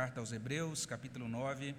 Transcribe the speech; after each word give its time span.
carta 0.00 0.18
aos 0.18 0.32
Hebreus, 0.32 0.86
capítulo 0.86 1.28
9. 1.28 1.74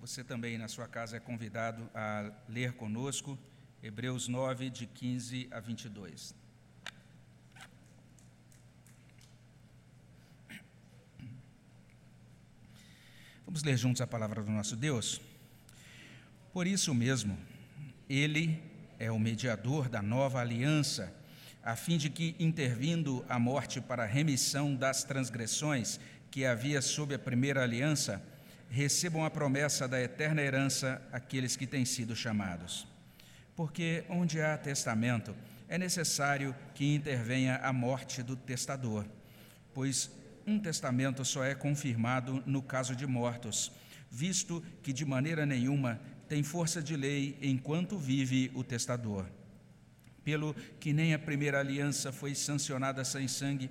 Você 0.00 0.24
também, 0.24 0.58
na 0.58 0.66
sua 0.66 0.88
casa, 0.88 1.16
é 1.16 1.20
convidado 1.20 1.88
a 1.94 2.32
ler 2.48 2.72
conosco 2.72 3.38
Hebreus 3.80 4.26
9, 4.26 4.68
de 4.70 4.84
15 4.88 5.46
a 5.52 5.60
22. 5.60 6.34
Vamos 13.46 13.62
ler 13.62 13.76
juntos 13.76 14.02
a 14.02 14.08
palavra 14.08 14.42
do 14.42 14.50
nosso 14.50 14.74
Deus? 14.74 15.20
Por 16.52 16.66
isso 16.66 16.92
mesmo, 16.92 17.38
Ele 18.08 18.60
é 18.98 19.08
o 19.08 19.20
mediador 19.20 19.88
da 19.88 20.02
nova 20.02 20.40
aliança, 20.40 21.16
a 21.68 21.76
fim 21.76 21.98
de 21.98 22.08
que, 22.08 22.34
intervindo 22.38 23.22
a 23.28 23.38
morte 23.38 23.78
para 23.78 24.04
a 24.04 24.06
remissão 24.06 24.74
das 24.74 25.04
transgressões 25.04 26.00
que 26.30 26.46
havia 26.46 26.80
sob 26.80 27.14
a 27.14 27.18
primeira 27.18 27.62
aliança, 27.62 28.22
recebam 28.70 29.22
a 29.22 29.28
promessa 29.28 29.86
da 29.86 30.00
eterna 30.00 30.40
herança 30.40 31.02
aqueles 31.12 31.56
que 31.56 31.66
têm 31.66 31.84
sido 31.84 32.16
chamados. 32.16 32.88
Porque 33.54 34.02
onde 34.08 34.40
há 34.40 34.56
testamento, 34.56 35.36
é 35.68 35.76
necessário 35.76 36.56
que 36.74 36.94
intervenha 36.94 37.56
a 37.56 37.70
morte 37.70 38.22
do 38.22 38.34
testador, 38.34 39.04
pois 39.74 40.10
um 40.46 40.58
testamento 40.58 41.22
só 41.22 41.44
é 41.44 41.54
confirmado 41.54 42.42
no 42.46 42.62
caso 42.62 42.96
de 42.96 43.06
mortos, 43.06 43.70
visto 44.10 44.64
que 44.82 44.90
de 44.90 45.04
maneira 45.04 45.44
nenhuma 45.44 46.00
tem 46.30 46.42
força 46.42 46.82
de 46.82 46.96
lei 46.96 47.36
enquanto 47.42 47.98
vive 47.98 48.50
o 48.54 48.64
testador. 48.64 49.26
Pelo 50.28 50.54
que 50.78 50.92
nem 50.92 51.14
a 51.14 51.18
primeira 51.18 51.58
aliança 51.58 52.12
foi 52.12 52.34
sancionada 52.34 53.02
sem 53.02 53.26
sangue, 53.26 53.70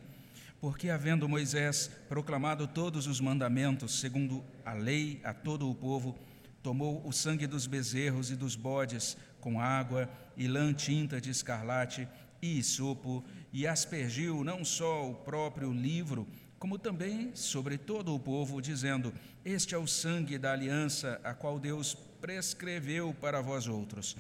porque, 0.60 0.90
havendo 0.90 1.30
Moisés 1.30 1.88
proclamado 2.10 2.66
todos 2.66 3.06
os 3.06 3.22
mandamentos, 3.22 4.00
segundo 4.00 4.44
a 4.66 4.74
lei, 4.74 5.22
a 5.24 5.36
todo 5.36 5.70
o 5.70 5.76
povo, 5.76 6.18
tomou 6.64 7.08
o 7.08 7.12
sangue 7.12 7.46
dos 7.46 7.68
bezerros 7.68 8.32
e 8.32 8.36
dos 8.36 8.56
bodes, 8.56 9.16
com 9.40 9.62
água 9.62 10.10
e 10.36 10.48
lã 10.48 10.74
tinta 10.74 11.22
de 11.22 11.30
escarlate 11.30 12.08
e 12.42 12.64
sopo, 12.64 13.24
e 13.54 13.68
aspergiu 13.68 14.44
não 14.44 14.66
só 14.66 15.12
o 15.12 15.14
próprio 15.14 15.72
livro, 15.72 16.28
como 16.58 16.80
também 16.80 17.36
sobre 17.36 17.78
todo 17.78 18.16
o 18.16 18.20
povo, 18.20 18.60
dizendo: 18.60 19.14
Este 19.46 19.76
é 19.76 19.78
o 19.78 19.86
sangue 19.86 20.40
da 20.40 20.54
aliança, 20.54 21.22
a 21.24 21.36
qual 21.36 21.60
Deus 21.60 21.94
prescreveu 22.20 23.16
para 23.22 23.42
vós 23.42 23.68
outros. 23.68 24.18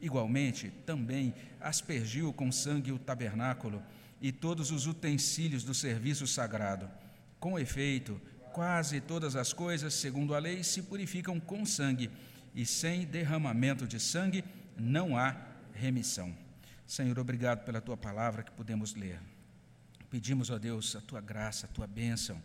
Igualmente, 0.00 0.70
também 0.86 1.34
aspergiu 1.60 2.32
com 2.32 2.50
sangue 2.50 2.92
o 2.92 2.98
tabernáculo 2.98 3.82
e 4.20 4.32
todos 4.32 4.70
os 4.70 4.86
utensílios 4.86 5.62
do 5.62 5.74
serviço 5.74 6.26
sagrado. 6.26 6.90
Com 7.38 7.58
efeito, 7.58 8.20
quase 8.52 9.00
todas 9.00 9.36
as 9.36 9.52
coisas, 9.52 9.94
segundo 9.94 10.34
a 10.34 10.38
lei, 10.38 10.62
se 10.62 10.82
purificam 10.82 11.38
com 11.38 11.64
sangue, 11.64 12.10
e 12.54 12.66
sem 12.66 13.06
derramamento 13.06 13.86
de 13.86 14.00
sangue 14.00 14.44
não 14.76 15.16
há 15.16 15.36
remissão. 15.72 16.34
Senhor, 16.86 17.18
obrigado 17.18 17.64
pela 17.64 17.80
tua 17.80 17.96
palavra 17.96 18.42
que 18.42 18.50
podemos 18.50 18.94
ler. 18.94 19.20
Pedimos, 20.10 20.50
ó 20.50 20.58
Deus, 20.58 20.96
a 20.96 21.00
tua 21.00 21.20
graça, 21.20 21.66
a 21.66 21.68
tua 21.68 21.86
bênção. 21.86 22.42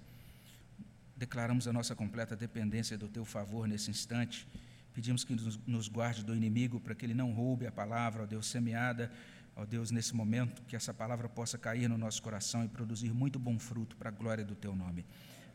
Declaramos 1.17 1.67
a 1.67 1.73
nossa 1.73 1.95
completa 1.95 2.35
dependência 2.35 2.97
do 2.97 3.07
teu 3.07 3.25
favor 3.25 3.67
nesse 3.67 3.89
instante. 3.89 4.47
Pedimos 4.95 5.23
que 5.23 5.35
nos 5.67 5.87
guarde 5.87 6.23
do 6.23 6.35
inimigo 6.35 6.79
para 6.79 6.95
que 6.95 7.05
ele 7.05 7.13
não 7.13 7.31
roube 7.31 7.67
a 7.67 7.71
palavra, 7.71 8.23
ó 8.23 8.25
Deus, 8.25 8.47
semeada 8.47 9.11
Ó 9.55 9.65
Deus, 9.65 9.89
nesse 9.89 10.13
momento, 10.13 10.61
que 10.63 10.75
essa 10.75 10.93
palavra 10.93 11.29
possa 11.29 11.57
cair 11.57 11.87
no 11.87 11.97
nosso 11.97 12.21
coração 12.21 12.65
e 12.65 12.67
produzir 12.67 13.13
muito 13.13 13.39
bom 13.39 13.57
fruto 13.57 13.95
para 13.95 14.09
a 14.09 14.11
glória 14.11 14.43
do 14.43 14.53
Teu 14.53 14.75
nome. 14.75 15.05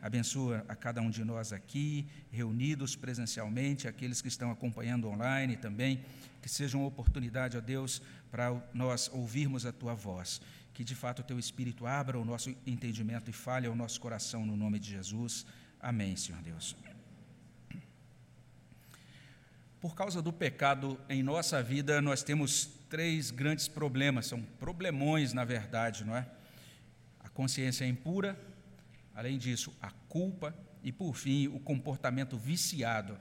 Abençoa 0.01 0.65
a 0.67 0.75
cada 0.75 0.99
um 0.99 1.11
de 1.11 1.23
nós 1.23 1.53
aqui, 1.53 2.07
reunidos 2.31 2.95
presencialmente, 2.95 3.87
aqueles 3.87 4.19
que 4.19 4.27
estão 4.27 4.49
acompanhando 4.49 5.07
online 5.07 5.55
também, 5.55 6.03
que 6.41 6.49
seja 6.49 6.75
uma 6.75 6.87
oportunidade, 6.87 7.55
ó 7.55 7.61
Deus, 7.61 8.01
para 8.31 8.51
nós 8.73 9.07
ouvirmos 9.13 9.67
a 9.67 9.71
Tua 9.71 9.93
voz. 9.93 10.41
Que 10.73 10.83
de 10.83 10.95
fato 10.95 11.19
o 11.19 11.23
Teu 11.23 11.37
Espírito 11.37 11.85
abra 11.85 12.17
o 12.17 12.25
nosso 12.25 12.49
entendimento 12.65 13.29
e 13.29 13.33
fale 13.33 13.67
ao 13.67 13.75
nosso 13.75 14.01
coração 14.01 14.43
no 14.43 14.57
nome 14.57 14.79
de 14.79 14.89
Jesus. 14.89 15.45
Amém, 15.79 16.15
Senhor 16.15 16.41
Deus. 16.41 16.75
Por 19.81 19.95
causa 19.95 20.21
do 20.21 20.31
pecado 20.31 20.95
em 21.09 21.23
nossa 21.23 21.63
vida, 21.63 21.99
nós 22.03 22.21
temos 22.21 22.69
três 22.87 23.31
grandes 23.31 23.67
problemas, 23.67 24.27
são 24.27 24.39
problemões, 24.59 25.33
na 25.33 25.43
verdade, 25.43 26.05
não 26.05 26.15
é? 26.15 26.27
A 27.19 27.27
consciência 27.27 27.83
impura, 27.83 28.39
além 29.15 29.39
disso, 29.39 29.73
a 29.81 29.89
culpa 30.07 30.53
e, 30.83 30.91
por 30.91 31.15
fim, 31.15 31.47
o 31.47 31.59
comportamento 31.59 32.37
viciado. 32.37 33.17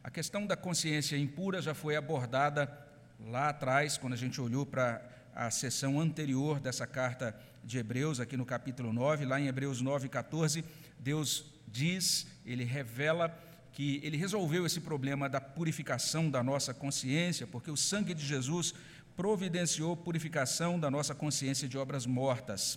A 0.00 0.08
questão 0.12 0.46
da 0.46 0.56
consciência 0.56 1.16
impura 1.16 1.60
já 1.60 1.74
foi 1.74 1.96
abordada 1.96 2.70
lá 3.18 3.48
atrás, 3.48 3.98
quando 3.98 4.12
a 4.12 4.16
gente 4.16 4.40
olhou 4.40 4.64
para 4.64 5.02
a 5.34 5.50
sessão 5.50 6.00
anterior 6.00 6.60
dessa 6.60 6.86
carta 6.86 7.36
de 7.64 7.78
Hebreus, 7.78 8.20
aqui 8.20 8.36
no 8.36 8.46
capítulo 8.46 8.92
9, 8.92 9.24
lá 9.24 9.40
em 9.40 9.48
Hebreus 9.48 9.80
9, 9.80 10.08
14, 10.08 10.64
Deus 11.00 11.46
diz, 11.66 12.28
ele 12.46 12.62
revela 12.62 13.36
que 13.78 14.00
ele 14.02 14.16
resolveu 14.16 14.66
esse 14.66 14.80
problema 14.80 15.28
da 15.28 15.40
purificação 15.40 16.28
da 16.28 16.42
nossa 16.42 16.74
consciência, 16.74 17.46
porque 17.46 17.70
o 17.70 17.76
sangue 17.76 18.12
de 18.12 18.26
Jesus 18.26 18.74
providenciou 19.16 19.96
purificação 19.96 20.80
da 20.80 20.90
nossa 20.90 21.14
consciência 21.14 21.68
de 21.68 21.78
obras 21.78 22.04
mortas. 22.04 22.76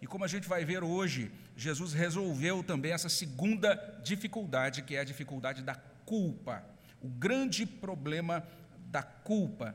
E 0.00 0.06
como 0.06 0.22
a 0.22 0.28
gente 0.28 0.46
vai 0.46 0.64
ver 0.64 0.84
hoje, 0.84 1.32
Jesus 1.56 1.92
resolveu 1.92 2.62
também 2.62 2.92
essa 2.92 3.08
segunda 3.08 3.74
dificuldade, 4.04 4.82
que 4.82 4.94
é 4.94 5.00
a 5.00 5.04
dificuldade 5.04 5.62
da 5.62 5.74
culpa, 5.74 6.62
o 7.02 7.08
grande 7.08 7.66
problema 7.66 8.46
da 8.86 9.02
culpa. 9.02 9.74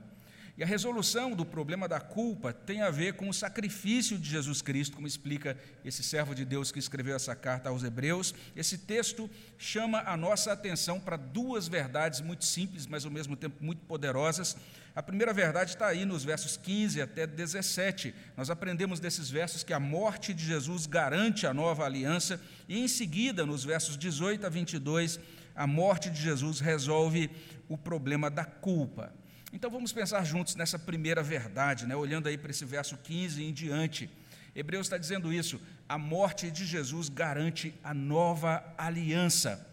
E 0.62 0.64
a 0.64 0.68
resolução 0.68 1.32
do 1.32 1.44
problema 1.44 1.88
da 1.88 2.00
culpa 2.00 2.54
tem 2.54 2.84
a 2.84 2.92
ver 2.92 3.14
com 3.14 3.28
o 3.28 3.34
sacrifício 3.34 4.16
de 4.16 4.30
Jesus 4.30 4.62
Cristo, 4.62 4.96
como 4.96 5.08
explica 5.08 5.58
esse 5.84 6.04
servo 6.04 6.36
de 6.36 6.46
Deus 6.46 6.72
que 6.72 6.78
escreveu 6.78 7.16
essa 7.16 7.36
carta 7.36 7.70
aos 7.70 7.84
Hebreus. 7.84 8.32
Esse 8.56 8.78
texto 8.78 9.28
chama 9.58 10.04
a 10.06 10.16
nossa 10.16 10.52
atenção 10.52 11.00
para 11.00 11.18
duas 11.18 11.68
verdades 11.68 12.22
muito 12.22 12.46
simples, 12.46 12.86
mas 12.86 13.06
ao 13.06 13.12
mesmo 13.12 13.36
tempo 13.36 13.56
muito 13.60 13.84
poderosas. 13.88 14.56
A 14.96 15.02
primeira 15.02 15.34
verdade 15.34 15.72
está 15.72 15.88
aí 15.88 16.06
nos 16.06 16.24
versos 16.24 16.58
15 16.58 17.02
até 17.02 17.26
17. 17.26 18.14
Nós 18.38 18.52
aprendemos 18.52 19.00
desses 19.00 19.32
versos 19.32 19.64
que 19.64 19.74
a 19.74 19.80
morte 19.80 20.32
de 20.32 20.46
Jesus 20.46 20.86
garante 20.86 21.48
a 21.48 21.56
nova 21.56 21.86
aliança, 21.86 22.40
e 22.70 22.78
em 22.78 22.88
seguida, 22.88 23.48
nos 23.48 23.64
versos 23.64 23.98
18 23.98 24.46
a 24.46 24.50
22, 24.50 25.20
a 25.56 25.66
morte 25.66 26.12
de 26.12 26.22
Jesus 26.22 26.60
resolve 26.60 27.32
o 27.68 27.76
problema 27.76 28.30
da 28.30 28.46
culpa. 28.46 29.12
Então 29.54 29.70
vamos 29.70 29.92
pensar 29.92 30.24
juntos 30.24 30.56
nessa 30.56 30.80
primeira 30.80 31.22
verdade, 31.22 31.86
né? 31.86 31.96
olhando 31.96 32.28
aí 32.28 32.38
para 32.38 32.52
esse 32.52 32.64
verso 32.64 32.98
15 32.98 33.44
em 33.44 33.52
diante. 33.52 34.10
Hebreus 34.56 34.88
está 34.88 34.98
dizendo 34.98 35.32
isso: 35.34 35.60
a 35.90 35.98
morte 35.98 36.50
de 36.50 36.66
Jesus 36.66 37.10
garante 37.10 37.74
a 37.84 37.94
nova 37.94 38.64
aliança. 38.78 39.68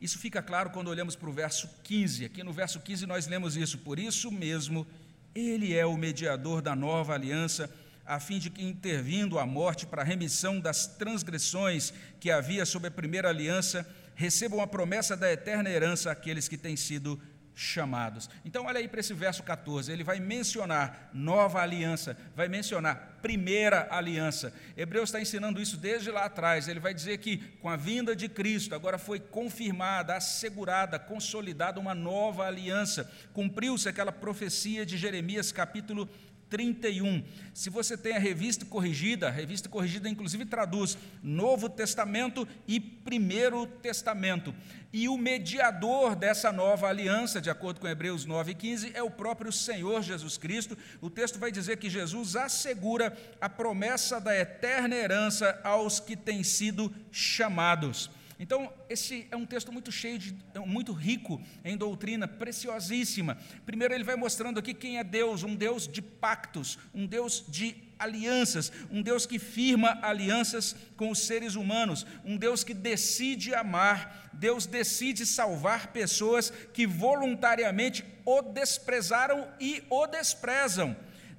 Isso 0.00 0.18
fica 0.18 0.42
claro 0.42 0.70
quando 0.70 0.88
olhamos 0.88 1.16
para 1.16 1.28
o 1.28 1.32
verso 1.32 1.68
15. 1.82 2.26
Aqui 2.26 2.42
no 2.42 2.52
verso 2.52 2.78
15 2.78 3.06
nós 3.06 3.26
lemos 3.26 3.56
isso. 3.56 3.78
Por 3.78 3.98
isso 3.98 4.30
mesmo, 4.30 4.86
ele 5.34 5.74
é 5.74 5.86
o 5.86 5.96
mediador 5.96 6.60
da 6.60 6.76
nova 6.76 7.14
aliança, 7.14 7.74
a 8.04 8.20
fim 8.20 8.38
de 8.38 8.50
que, 8.50 8.62
intervindo 8.62 9.38
a 9.38 9.46
morte 9.46 9.86
para 9.86 10.02
a 10.02 10.04
remissão 10.04 10.60
das 10.60 10.86
transgressões 10.86 11.92
que 12.20 12.30
havia 12.30 12.64
sob 12.64 12.86
a 12.86 12.90
primeira 12.90 13.28
aliança, 13.28 13.88
recebam 14.14 14.60
a 14.60 14.66
promessa 14.66 15.16
da 15.16 15.32
eterna 15.32 15.70
herança 15.70 16.12
àqueles 16.12 16.48
que 16.48 16.58
têm 16.58 16.76
sido 16.76 17.20
chamados. 17.58 18.30
Então, 18.44 18.66
olha 18.66 18.78
aí 18.78 18.86
para 18.86 19.00
esse 19.00 19.12
verso 19.12 19.42
14, 19.42 19.90
ele 19.90 20.04
vai 20.04 20.20
mencionar 20.20 21.10
nova 21.12 21.60
aliança, 21.60 22.16
vai 22.36 22.46
mencionar 22.46 23.18
primeira 23.20 23.88
aliança. 23.90 24.54
Hebreus 24.76 25.08
está 25.08 25.20
ensinando 25.20 25.60
isso 25.60 25.76
desde 25.76 26.08
lá 26.08 26.26
atrás. 26.26 26.68
Ele 26.68 26.78
vai 26.78 26.94
dizer 26.94 27.18
que 27.18 27.38
com 27.60 27.68
a 27.68 27.74
vinda 27.74 28.14
de 28.14 28.28
Cristo, 28.28 28.76
agora 28.76 28.96
foi 28.96 29.18
confirmada, 29.18 30.14
assegurada, 30.14 31.00
consolidada 31.00 31.80
uma 31.80 31.96
nova 31.96 32.46
aliança. 32.46 33.10
Cumpriu-se 33.32 33.88
aquela 33.88 34.12
profecia 34.12 34.86
de 34.86 34.96
Jeremias, 34.96 35.50
capítulo 35.50 36.08
31. 36.48 37.22
Se 37.54 37.70
você 37.70 37.96
tem 37.96 38.16
a 38.16 38.18
revista 38.18 38.64
corrigida, 38.64 39.28
a 39.28 39.30
revista 39.30 39.68
corrigida 39.68 40.08
inclusive 40.08 40.44
traduz 40.44 40.96
Novo 41.22 41.68
Testamento 41.68 42.46
e 42.66 42.80
Primeiro 42.80 43.66
Testamento. 43.66 44.54
E 44.92 45.08
o 45.08 45.18
mediador 45.18 46.16
dessa 46.16 46.50
nova 46.50 46.88
aliança, 46.88 47.40
de 47.40 47.50
acordo 47.50 47.80
com 47.80 47.86
Hebreus 47.86 48.26
9:15, 48.26 48.90
é 48.94 49.02
o 49.02 49.10
próprio 49.10 49.52
Senhor 49.52 50.02
Jesus 50.02 50.38
Cristo. 50.38 50.76
O 51.00 51.10
texto 51.10 51.38
vai 51.38 51.52
dizer 51.52 51.76
que 51.76 51.90
Jesus 51.90 52.36
assegura 52.36 53.16
a 53.40 53.48
promessa 53.48 54.18
da 54.20 54.34
eterna 54.34 54.94
herança 54.94 55.60
aos 55.62 56.00
que 56.00 56.16
têm 56.16 56.42
sido 56.42 56.92
chamados. 57.12 58.10
Então, 58.38 58.72
esse 58.88 59.26
é 59.30 59.36
um 59.36 59.44
texto 59.44 59.72
muito 59.72 59.90
cheio 59.90 60.18
de 60.18 60.34
muito 60.64 60.92
rico 60.92 61.42
em 61.64 61.76
doutrina, 61.76 62.28
preciosíssima. 62.28 63.36
Primeiro 63.66 63.92
ele 63.92 64.04
vai 64.04 64.14
mostrando 64.14 64.58
aqui 64.58 64.72
quem 64.72 64.98
é 64.98 65.04
Deus, 65.04 65.42
um 65.42 65.56
Deus 65.56 65.88
de 65.88 66.00
pactos, 66.00 66.78
um 66.94 67.04
Deus 67.04 67.44
de 67.48 67.76
alianças, 67.98 68.70
um 68.90 69.02
Deus 69.02 69.26
que 69.26 69.40
firma 69.40 69.98
alianças 70.02 70.76
com 70.96 71.10
os 71.10 71.18
seres 71.18 71.56
humanos, 71.56 72.06
um 72.24 72.36
Deus 72.36 72.62
que 72.62 72.72
decide 72.72 73.54
amar, 73.54 74.30
Deus 74.32 74.66
decide 74.66 75.26
salvar 75.26 75.88
pessoas 75.88 76.50
que 76.72 76.86
voluntariamente 76.86 78.04
o 78.24 78.40
desprezaram 78.40 79.48
e 79.58 79.82
o 79.90 80.06
desprezam. 80.06 80.96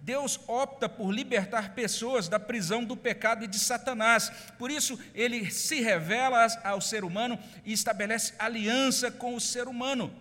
Deus 0.09 0.39
opta 0.47 0.89
por 0.89 1.11
libertar 1.11 1.75
pessoas 1.75 2.27
da 2.27 2.39
prisão 2.39 2.83
do 2.83 2.97
pecado 2.97 3.43
e 3.43 3.47
de 3.47 3.59
Satanás. 3.59 4.31
Por 4.57 4.71
isso, 4.71 4.99
ele 5.13 5.51
se 5.51 5.81
revela 5.81 6.47
ao 6.63 6.81
ser 6.81 7.03
humano 7.03 7.37
e 7.63 7.71
estabelece 7.71 8.33
aliança 8.39 9.11
com 9.11 9.35
o 9.35 9.39
ser 9.39 9.67
humano. 9.67 10.11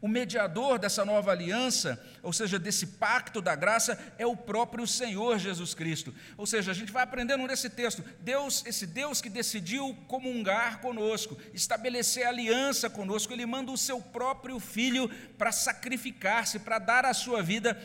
O 0.00 0.08
mediador 0.08 0.80
dessa 0.80 1.04
nova 1.04 1.30
aliança, 1.32 2.04
ou 2.24 2.32
seja, 2.32 2.58
desse 2.58 2.86
pacto 2.86 3.40
da 3.40 3.54
graça, 3.54 3.96
é 4.16 4.24
o 4.26 4.36
próprio 4.36 4.86
Senhor 4.86 5.38
Jesus 5.38 5.74
Cristo. 5.74 6.14
Ou 6.36 6.46
seja, 6.46 6.70
a 6.70 6.74
gente 6.74 6.90
vai 6.90 7.02
aprendendo 7.04 7.46
nesse 7.46 7.70
texto, 7.70 8.04
Deus, 8.20 8.64
esse 8.66 8.86
Deus 8.86 9.20
que 9.20 9.28
decidiu 9.28 9.96
comungar 10.06 10.80
conosco, 10.80 11.36
estabelecer 11.52 12.26
aliança 12.26 12.90
conosco, 12.90 13.32
ele 13.32 13.46
manda 13.46 13.72
o 13.72 13.78
seu 13.78 14.00
próprio 14.00 14.60
filho 14.60 15.08
para 15.36 15.50
sacrificar-se, 15.50 16.60
para 16.60 16.78
dar 16.78 17.04
a 17.04 17.14
sua 17.14 17.42
vida 17.42 17.76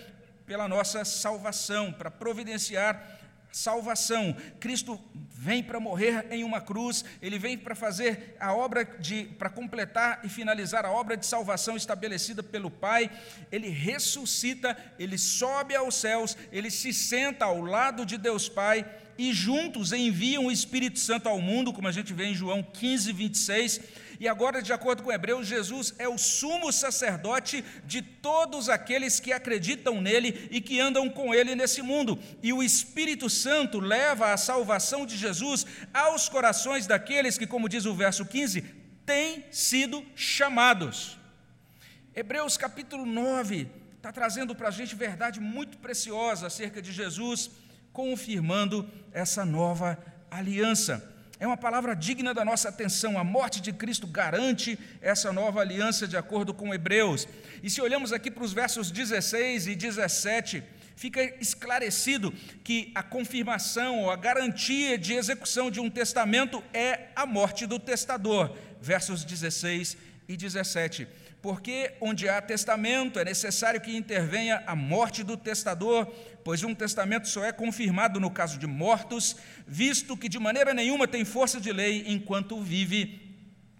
pela 0.46 0.68
nossa 0.68 1.04
salvação, 1.06 1.92
para 1.92 2.12
providenciar 2.12 3.22
salvação. 3.54 4.36
Cristo 4.60 5.00
vem 5.30 5.62
para 5.62 5.80
morrer 5.80 6.26
em 6.32 6.44
uma 6.44 6.60
cruz, 6.60 7.06
ele 7.22 7.38
vem 7.38 7.58
para 7.58 7.76
fazer 7.76 8.36
a 8.40 8.54
obra 8.54 8.84
de 8.84 9.26
para 9.38 9.50
completar 9.50 10.22
e 10.24 10.30
finalizar 10.30 10.86
a 10.86 10.92
obra 10.92 11.16
de 11.16 11.26
salvação 11.26 11.78
estabelecida 11.78 12.42
pelo 12.42 12.72
Pai. 12.72 13.12
Ele 13.52 13.70
ressuscita, 13.70 14.76
ele 14.98 15.18
sobe 15.18 15.76
aos 15.76 15.96
céus, 15.96 16.36
ele 16.52 16.72
se 16.72 16.92
senta 16.94 17.46
ao 17.46 17.62
lado 17.62 18.06
de 18.06 18.18
Deus 18.18 18.50
Pai 18.50 18.86
e 19.18 19.34
juntos 19.34 19.92
enviam 19.94 20.46
o 20.46 20.52
Espírito 20.52 21.00
Santo 21.00 21.28
ao 21.30 21.40
mundo, 21.40 21.74
como 21.74 21.88
a 21.88 21.92
gente 21.92 22.14
vê 22.14 22.26
em 22.26 22.36
João 22.36 22.64
15, 22.64 23.12
26 23.12 23.82
e 24.24 24.28
agora, 24.28 24.62
de 24.62 24.72
acordo 24.72 25.04
com 25.04 25.12
Hebreus, 25.12 25.48
Jesus 25.48 25.94
é 25.98 26.08
o 26.08 26.18
sumo 26.18 26.72
sacerdote 26.72 27.62
de 27.86 28.02
todos 28.02 28.70
aqueles 28.70 29.20
que 29.20 29.34
acreditam 29.34 30.00
nele 30.00 30.48
e 30.50 30.62
que 30.62 30.80
andam 30.80 31.10
com 31.10 31.34
ele 31.34 31.56
nesse 31.56 31.82
mundo. 31.82 32.18
E 32.42 32.54
o 32.54 32.64
Espírito 32.64 33.30
Santo 33.30 33.82
leva 33.82 34.32
a 34.32 34.38
salvação 34.38 35.06
de 35.06 35.18
Jesus 35.18 35.66
aos 35.94 36.30
corações 36.30 36.88
daqueles 36.88 37.38
que, 37.38 37.46
como 37.48 37.68
diz 37.68 37.86
o 37.86 37.94
verso 37.94 38.26
15, 38.26 38.62
têm 39.06 39.44
sido 39.52 40.02
chamados. 40.16 41.18
Hebreus 42.16 42.56
capítulo 42.56 43.06
9 43.06 43.68
está 43.98 44.12
trazendo 44.12 44.56
para 44.56 44.70
a 44.70 44.72
gente 44.72 44.96
verdade 44.96 45.40
muito 45.40 45.78
preciosa 45.80 46.48
acerca 46.48 46.82
de 46.82 46.92
Jesus, 46.92 47.50
confirmando 47.94 48.90
essa 49.14 49.46
nova 49.46 49.98
aliança 50.30 51.14
é 51.44 51.48
uma 51.48 51.58
palavra 51.58 51.94
digna 51.94 52.34
da 52.34 52.46
nossa 52.46 52.70
atenção. 52.70 53.20
A 53.20 53.24
morte 53.24 53.60
de 53.60 53.74
Cristo 53.74 54.08
garante 54.08 54.80
essa 55.02 55.34
nova 55.34 55.60
aliança, 55.60 56.08
de 56.08 56.16
acordo 56.16 56.54
com 56.54 56.74
Hebreus. 56.74 57.28
E 57.62 57.70
se 57.70 57.82
olhamos 57.82 58.14
aqui 58.14 58.32
para 58.32 58.46
os 58.46 58.54
versos 58.54 58.90
16 58.90 59.68
e 59.68 59.76
17, 59.76 60.64
fica 60.96 61.22
esclarecido 61.42 62.34
que 62.64 62.94
a 62.96 63.04
confirmação 63.04 64.04
ou 64.04 64.10
a 64.10 64.16
garantia 64.16 64.98
de 64.98 65.16
execução 65.16 65.70
de 65.70 65.82
um 65.82 65.90
testamento 65.90 66.64
é 66.74 67.10
a 67.14 67.26
morte 67.26 67.66
do 67.66 67.78
testador. 67.78 68.56
Versos 68.82 69.26
16 69.26 69.98
e 70.30 70.38
17 70.38 71.06
porque 71.44 71.92
onde 72.00 72.30
há 72.30 72.42
testamento 72.42 73.20
é 73.20 73.26
necessário 73.26 73.82
que 73.82 73.94
intervenha 73.94 74.64
a 74.66 74.78
morte 74.78 75.26
do 75.26 75.36
testador, 75.36 76.06
pois 76.42 76.64
um 76.64 76.74
testamento 76.74 77.28
só 77.28 77.44
é 77.44 77.52
confirmado 77.52 78.18
no 78.18 78.32
caso 78.32 78.58
de 78.58 78.66
mortos, 78.66 79.36
visto 79.68 80.16
que 80.16 80.30
de 80.30 80.40
maneira 80.40 80.74
nenhuma 80.74 81.06
tem 81.06 81.26
força 81.26 81.60
de 81.60 81.70
lei 81.74 82.06
enquanto 82.08 82.62
vive 82.62 83.36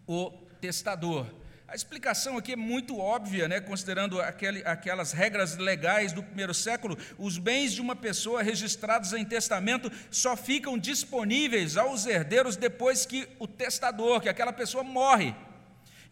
o 0.06 0.30
testador. 0.60 1.26
A 1.66 1.74
explicação 1.74 2.38
aqui 2.38 2.52
é 2.52 2.58
muito 2.58 3.00
óbvia, 3.00 3.48
né? 3.48 3.62
considerando 3.62 4.20
aquele, 4.20 4.62
aquelas 4.66 5.14
regras 5.14 5.56
legais 5.56 6.12
do 6.12 6.22
primeiro 6.22 6.54
século. 6.54 6.98
Os 7.18 7.38
bens 7.38 7.72
de 7.72 7.80
uma 7.80 7.96
pessoa 7.96 8.44
registrados 8.44 9.14
em 9.14 9.24
testamento 9.24 9.90
só 10.12 10.36
ficam 10.36 10.78
disponíveis 10.78 11.78
aos 11.78 12.06
herdeiros 12.06 12.58
depois 12.58 13.06
que 13.06 13.26
o 13.40 13.48
testador, 13.48 14.20
que 14.20 14.28
aquela 14.28 14.52
pessoa 14.52 14.84
morre. 14.84 15.34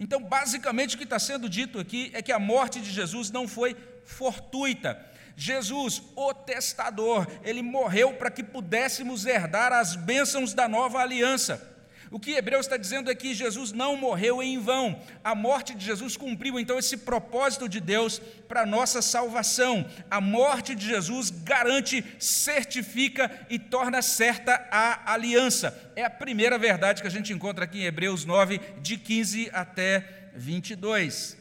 Então, 0.02 0.20
basicamente, 0.20 0.96
o 0.96 0.98
que 0.98 1.04
está 1.04 1.20
sendo 1.20 1.48
dito 1.48 1.80
aqui 1.80 2.10
é 2.16 2.24
que 2.24 2.32
a 2.32 2.40
morte 2.40 2.82
de 2.82 2.90
Jesus 2.90 3.30
não 3.30 3.48
foi 3.48 3.78
fortuita. 4.04 5.00
Jesus, 5.38 6.02
o 6.16 6.34
testador, 6.34 7.28
ele 7.44 7.62
morreu 7.62 8.14
para 8.14 8.32
que 8.32 8.44
pudéssemos 8.44 9.28
herdar 9.28 9.72
as 9.72 9.96
bênçãos 9.96 10.56
da 10.56 10.68
nova 10.68 10.98
aliança. 10.98 11.71
O 12.12 12.20
que 12.20 12.34
Hebreus 12.34 12.66
está 12.66 12.76
dizendo 12.76 13.10
é 13.10 13.16
que 13.16 13.34
Jesus 13.34 13.72
não 13.72 13.96
morreu 13.96 14.44
em 14.44 14.60
vão. 14.60 15.02
A 15.24 15.34
morte 15.34 15.74
de 15.74 15.86
Jesus 15.86 16.18
cumpriu 16.18 16.60
então 16.60 16.78
esse 16.78 16.98
propósito 16.98 17.70
de 17.70 17.80
Deus 17.80 18.20
para 18.50 18.64
a 18.64 18.66
nossa 18.66 19.02
salvação. 19.02 19.90
A 20.10 20.20
morte 20.20 20.76
de 20.76 20.86
Jesus 20.86 21.30
garante, 21.30 22.04
certifica 22.20 23.32
e 23.50 23.58
torna 23.58 24.02
certa 24.02 24.68
a 24.70 25.14
aliança. 25.14 25.94
É 25.96 26.04
a 26.04 26.10
primeira 26.10 26.60
verdade 26.60 27.02
que 27.02 27.08
a 27.08 27.12
gente 27.12 27.32
encontra 27.32 27.64
aqui 27.64 27.80
em 27.80 27.86
Hebreus 27.86 28.26
9, 28.26 28.60
de 28.82 28.98
15 28.98 29.50
até 29.54 30.32
22. 30.36 31.38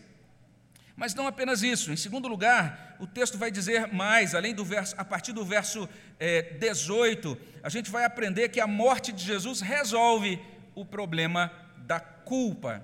Mas 0.94 1.16
não 1.16 1.26
apenas 1.26 1.64
isso. 1.64 1.90
Em 1.90 1.96
segundo 1.96 2.28
lugar, 2.28 2.96
o 3.00 3.08
texto 3.08 3.36
vai 3.36 3.50
dizer 3.50 3.88
mais, 3.88 4.36
além 4.36 4.54
do 4.54 4.64
verso, 4.64 4.94
a 4.96 5.04
partir 5.04 5.32
do 5.32 5.44
verso 5.44 5.88
é, 6.20 6.42
18, 6.42 7.36
a 7.60 7.68
gente 7.68 7.90
vai 7.90 8.04
aprender 8.04 8.50
que 8.50 8.60
a 8.60 8.68
morte 8.68 9.10
de 9.10 9.24
Jesus 9.24 9.60
resolve 9.60 10.38
o 10.80 10.86
problema 10.86 11.52
da 11.86 12.00
culpa. 12.00 12.82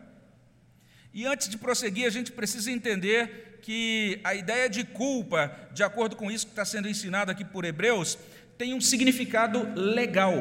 E 1.13 1.25
antes 1.25 1.49
de 1.49 1.57
prosseguir, 1.57 2.07
a 2.07 2.11
gente 2.11 2.31
precisa 2.31 2.71
entender 2.71 3.59
que 3.63 4.21
a 4.23 4.35
ideia 4.35 4.69
de 4.69 4.85
culpa, 4.85 5.51
de 5.73 5.83
acordo 5.83 6.15
com 6.15 6.31
isso 6.31 6.47
que 6.47 6.53
está 6.53 6.65
sendo 6.65 6.89
ensinado 6.89 7.31
aqui 7.31 7.45
por 7.45 7.65
Hebreus, 7.65 8.19
tem 8.59 8.75
um 8.75 8.81
significado 8.81 9.73
legal. 9.75 10.35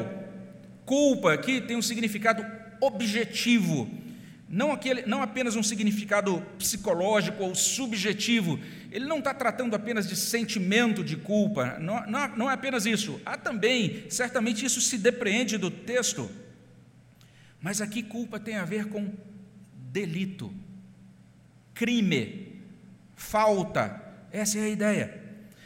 Culpa 0.84 1.32
aqui 1.32 1.60
tem 1.60 1.76
um 1.76 1.82
significado 1.82 2.44
objetivo, 2.80 3.90
não, 4.48 4.70
aquele, 4.70 5.02
não 5.06 5.22
apenas 5.22 5.56
um 5.56 5.62
significado 5.62 6.40
psicológico 6.58 7.42
ou 7.42 7.54
subjetivo. 7.54 8.60
Ele 8.92 9.04
não 9.04 9.18
está 9.18 9.34
tratando 9.34 9.74
apenas 9.74 10.06
de 10.06 10.14
sentimento 10.14 11.02
de 11.02 11.16
culpa, 11.16 11.78
não, 11.80 12.06
não, 12.06 12.36
não 12.36 12.50
é 12.50 12.54
apenas 12.54 12.86
isso. 12.86 13.20
Há 13.26 13.36
também, 13.36 14.04
certamente 14.08 14.64
isso 14.64 14.80
se 14.80 14.98
depreende 14.98 15.58
do 15.58 15.70
texto 15.70 16.30
mas 17.60 17.80
aqui 17.80 18.02
culpa 18.02 18.38
tem 18.38 18.56
a 18.56 18.64
ver 18.64 18.86
com 18.86 19.12
delito, 19.92 20.52
crime, 21.74 22.60
falta. 23.14 24.02
Essa 24.30 24.58
é 24.58 24.62
a 24.62 24.68
ideia. 24.68 25.22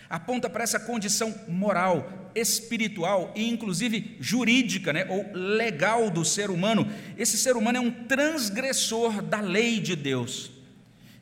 Aponta 0.08 0.48
para 0.50 0.64
essa 0.64 0.78
condição 0.80 1.34
moral, 1.48 2.30
espiritual 2.34 3.32
e 3.36 3.48
inclusive 3.48 4.16
jurídica, 4.20 4.92
né, 4.92 5.06
ou 5.08 5.32
legal 5.32 6.10
do 6.10 6.24
ser 6.24 6.50
humano. 6.50 6.88
Esse 7.16 7.36
ser 7.36 7.56
humano 7.56 7.78
é 7.78 7.80
um 7.80 7.90
transgressor 7.90 9.22
da 9.22 9.40
lei 9.40 9.80
de 9.80 9.94
Deus. 9.94 10.50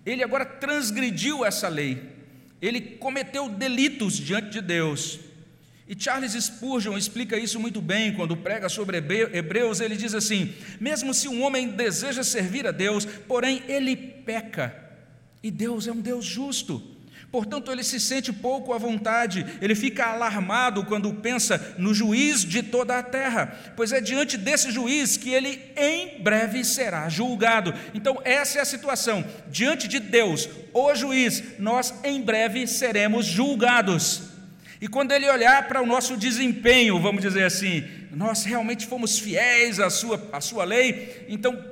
Ele 0.05 0.23
agora 0.23 0.45
transgrediu 0.45 1.45
essa 1.45 1.69
lei. 1.69 2.03
Ele 2.61 2.81
cometeu 2.81 3.49
delitos 3.49 4.17
diante 4.17 4.51
de 4.51 4.61
Deus. 4.61 5.21
E 5.89 5.99
Charles 5.99 6.33
Spurgeon 6.33 6.99
explica 6.99 7.39
isso 7.39 7.59
muito 7.59 7.81
bem 7.81 8.13
quando 8.13 8.37
prega 8.37 8.69
sobre 8.69 8.99
Hebreus. 8.99 9.81
Ele 9.81 9.97
diz 9.97 10.15
assim: 10.15 10.53
mesmo 10.79 11.15
se 11.15 11.29
um 11.29 11.43
homem 11.43 11.71
deseja 11.71 12.23
servir 12.23 12.67
a 12.67 12.71
Deus, 12.71 13.07
porém 13.07 13.63
ele 13.67 13.97
peca, 13.97 14.75
e 15.43 15.51
Deus 15.51 15.87
é 15.87 15.93
um 15.93 16.01
Deus 16.01 16.27
justo. 16.27 16.97
Portanto, 17.31 17.71
ele 17.71 17.85
se 17.85 18.01
sente 18.01 18.33
pouco 18.33 18.73
à 18.73 18.79
vontade, 18.79 19.45
ele 19.61 19.75
fica 19.75 20.07
alarmado 20.07 20.85
quando 20.85 21.13
pensa 21.13 21.75
no 21.77 21.93
juiz 21.93 22.43
de 22.43 22.63
toda 22.63 22.99
a 22.99 23.03
terra, 23.03 23.75
pois 23.77 23.93
é 23.93 24.01
diante 24.01 24.39
desse 24.39 24.71
juiz 24.71 25.19
que 25.19 25.29
ele 25.29 25.61
em 25.77 26.23
breve 26.23 26.65
será 26.65 27.07
julgado. 27.11 27.75
Então, 27.93 28.19
essa 28.25 28.59
é 28.59 28.63
a 28.63 28.65
situação. 28.65 29.23
Diante 29.51 29.87
de 29.87 30.01
Deus, 30.01 30.49
o 30.73 30.95
juiz, 30.95 31.43
nós 31.59 31.93
em 32.03 32.23
breve 32.23 32.67
seremos 32.67 33.27
julgados. 33.27 34.28
E 34.81 34.87
quando 34.87 35.13
ele 35.13 35.29
olhar 35.29 35.67
para 35.67 35.83
o 35.83 35.87
nosso 35.87 36.17
desempenho, 36.17 37.01
vamos 37.01 37.23
dizer 37.23 37.45
assim, 37.45 37.85
nós 38.13 38.45
realmente 38.45 38.87
fomos 38.87 39.19
fiéis 39.19 39.81
à 39.81 39.91
sua, 39.91 40.29
à 40.33 40.41
sua 40.41 40.65
lei, 40.65 41.27
então 41.29 41.65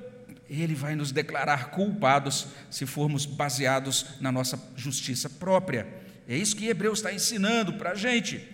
ele 0.48 0.74
vai 0.74 0.94
nos 0.94 1.12
declarar 1.12 1.70
culpados 1.70 2.48
se 2.70 2.86
formos 2.86 3.26
baseados 3.26 4.06
na 4.20 4.32
nossa 4.32 4.58
justiça 4.76 5.28
própria. 5.28 5.86
É 6.28 6.36
isso 6.36 6.56
que 6.56 6.66
Hebreus 6.66 6.98
está 6.98 7.12
ensinando 7.12 7.74
para 7.74 7.90
a 7.90 7.94
gente. 7.94 8.46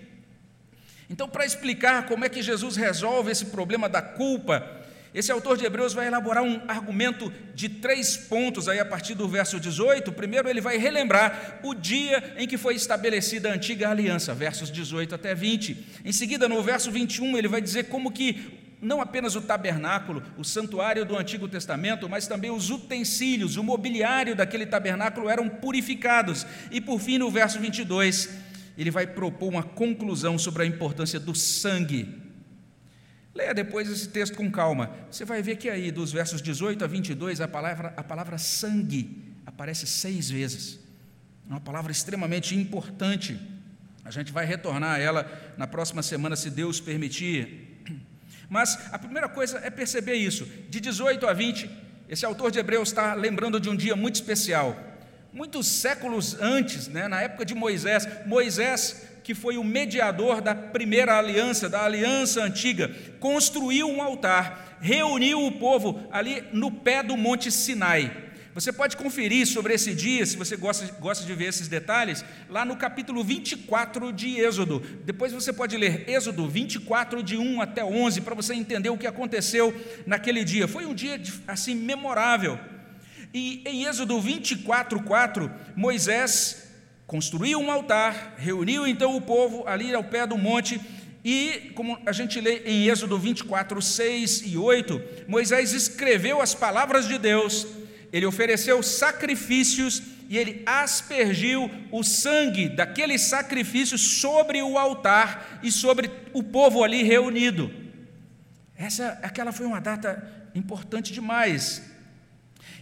Então, 1.08 1.28
para 1.28 1.44
explicar 1.44 2.06
como 2.06 2.24
é 2.24 2.28
que 2.28 2.42
Jesus 2.42 2.76
resolve 2.76 3.30
esse 3.30 3.46
problema 3.46 3.88
da 3.88 4.00
culpa, 4.00 4.81
Esse 5.14 5.30
autor 5.30 5.58
de 5.58 5.64
Hebreus 5.66 5.92
vai 5.92 6.06
elaborar 6.06 6.42
um 6.42 6.62
argumento 6.66 7.30
de 7.54 7.68
três 7.68 8.16
pontos 8.16 8.66
aí 8.66 8.80
a 8.80 8.84
partir 8.84 9.14
do 9.14 9.28
verso 9.28 9.60
18. 9.60 10.10
Primeiro, 10.12 10.48
ele 10.48 10.60
vai 10.60 10.78
relembrar 10.78 11.60
o 11.62 11.74
dia 11.74 12.34
em 12.38 12.48
que 12.48 12.56
foi 12.56 12.74
estabelecida 12.74 13.50
a 13.50 13.52
antiga 13.52 13.90
aliança, 13.90 14.32
versos 14.32 14.70
18 14.70 15.14
até 15.14 15.34
20. 15.34 16.00
Em 16.02 16.12
seguida, 16.12 16.48
no 16.48 16.62
verso 16.62 16.90
21, 16.90 17.36
ele 17.36 17.46
vai 17.46 17.60
dizer 17.60 17.84
como 17.84 18.10
que 18.10 18.58
não 18.80 19.02
apenas 19.02 19.36
o 19.36 19.42
tabernáculo, 19.42 20.22
o 20.38 20.42
santuário 20.42 21.04
do 21.04 21.16
Antigo 21.16 21.46
Testamento, 21.46 22.08
mas 22.08 22.26
também 22.26 22.50
os 22.50 22.70
utensílios, 22.70 23.56
o 23.56 23.62
mobiliário 23.62 24.34
daquele 24.34 24.64
tabernáculo 24.64 25.28
eram 25.28 25.46
purificados. 25.46 26.46
E 26.70 26.80
por 26.80 26.98
fim, 26.98 27.18
no 27.18 27.30
verso 27.30 27.60
22, 27.60 28.30
ele 28.78 28.90
vai 28.90 29.06
propor 29.06 29.50
uma 29.50 29.62
conclusão 29.62 30.38
sobre 30.38 30.62
a 30.62 30.66
importância 30.66 31.20
do 31.20 31.34
sangue 31.34 32.21
Leia 33.34 33.54
depois 33.54 33.88
esse 33.88 34.08
texto 34.08 34.36
com 34.36 34.50
calma. 34.50 34.94
Você 35.10 35.24
vai 35.24 35.42
ver 35.42 35.56
que 35.56 35.70
aí, 35.70 35.90
dos 35.90 36.12
versos 36.12 36.42
18 36.42 36.84
a 36.84 36.86
22, 36.86 37.40
a 37.40 37.48
palavra, 37.48 37.94
a 37.96 38.04
palavra 38.04 38.36
sangue 38.36 39.34
aparece 39.46 39.86
seis 39.86 40.30
vezes. 40.30 40.78
É 41.48 41.52
uma 41.52 41.60
palavra 41.60 41.90
extremamente 41.90 42.54
importante. 42.54 43.40
A 44.04 44.10
gente 44.10 44.32
vai 44.32 44.44
retornar 44.44 44.96
a 44.96 44.98
ela 44.98 45.54
na 45.56 45.66
próxima 45.66 46.02
semana, 46.02 46.36
se 46.36 46.50
Deus 46.50 46.80
permitir. 46.80 47.80
Mas 48.50 48.78
a 48.92 48.98
primeira 48.98 49.28
coisa 49.28 49.58
é 49.64 49.70
perceber 49.70 50.14
isso. 50.14 50.44
De 50.68 50.78
18 50.78 51.26
a 51.26 51.32
20, 51.32 51.70
esse 52.08 52.26
autor 52.26 52.50
de 52.50 52.58
Hebreus 52.58 52.88
está 52.88 53.14
lembrando 53.14 53.58
de 53.58 53.70
um 53.70 53.76
dia 53.76 53.96
muito 53.96 54.16
especial. 54.16 54.91
Muitos 55.32 55.66
séculos 55.66 56.36
antes, 56.40 56.88
né, 56.88 57.08
na 57.08 57.22
época 57.22 57.44
de 57.44 57.54
Moisés, 57.54 58.06
Moisés 58.26 59.08
que 59.22 59.34
foi 59.34 59.56
o 59.56 59.64
mediador 59.64 60.40
da 60.40 60.54
primeira 60.54 61.16
aliança, 61.16 61.68
da 61.68 61.84
aliança 61.84 62.42
antiga, 62.42 62.90
construiu 63.20 63.88
um 63.88 64.02
altar, 64.02 64.78
reuniu 64.80 65.46
o 65.46 65.52
povo 65.52 66.06
ali 66.10 66.42
no 66.52 66.70
pé 66.70 67.02
do 67.02 67.16
Monte 67.16 67.50
Sinai. 67.50 68.30
Você 68.54 68.70
pode 68.70 68.98
conferir 68.98 69.46
sobre 69.46 69.72
esse 69.72 69.94
dia, 69.94 70.26
se 70.26 70.36
você 70.36 70.56
gosta, 70.56 70.86
gosta 71.00 71.24
de 71.24 71.32
ver 71.34 71.46
esses 71.46 71.68
detalhes, 71.68 72.22
lá 72.50 72.66
no 72.66 72.76
capítulo 72.76 73.24
24 73.24 74.12
de 74.12 74.38
Êxodo. 74.38 74.80
Depois 75.06 75.32
você 75.32 75.52
pode 75.54 75.74
ler 75.74 76.06
Êxodo 76.06 76.46
24, 76.46 77.22
de 77.22 77.38
1 77.38 77.62
até 77.62 77.82
11, 77.82 78.20
para 78.20 78.34
você 78.34 78.52
entender 78.52 78.90
o 78.90 78.98
que 78.98 79.06
aconteceu 79.06 79.74
naquele 80.06 80.44
dia. 80.44 80.68
Foi 80.68 80.84
um 80.84 80.92
dia 80.92 81.18
assim 81.48 81.74
memorável. 81.74 82.58
E 83.34 83.62
em 83.64 83.84
Êxodo 83.84 84.20
24, 84.20 85.02
4, 85.02 85.50
Moisés 85.74 86.68
construiu 87.06 87.58
um 87.58 87.70
altar, 87.70 88.34
reuniu 88.38 88.86
então 88.86 89.16
o 89.16 89.20
povo 89.20 89.66
ali 89.66 89.94
ao 89.94 90.04
pé 90.04 90.26
do 90.26 90.36
monte, 90.36 90.80
e, 91.24 91.70
como 91.74 91.98
a 92.04 92.12
gente 92.12 92.40
lê 92.40 92.62
em 92.64 92.88
Êxodo 92.88 93.18
24, 93.18 93.80
6 93.80 94.42
e 94.46 94.58
8, 94.58 95.00
Moisés 95.28 95.72
escreveu 95.72 96.40
as 96.40 96.54
palavras 96.54 97.06
de 97.06 97.16
Deus, 97.16 97.66
ele 98.12 98.26
ofereceu 98.26 98.82
sacrifícios 98.82 100.02
e 100.28 100.36
ele 100.36 100.62
aspergiu 100.66 101.70
o 101.90 102.02
sangue 102.02 102.68
daqueles 102.68 103.22
sacrifícios 103.22 104.00
sobre 104.20 104.62
o 104.62 104.76
altar 104.76 105.60
e 105.62 105.70
sobre 105.70 106.10
o 106.32 106.42
povo 106.42 106.82
ali 106.82 107.02
reunido. 107.02 107.70
Essa, 108.76 109.18
aquela 109.22 109.52
foi 109.52 109.66
uma 109.66 109.80
data 109.80 110.50
importante 110.54 111.12
demais. 111.12 111.91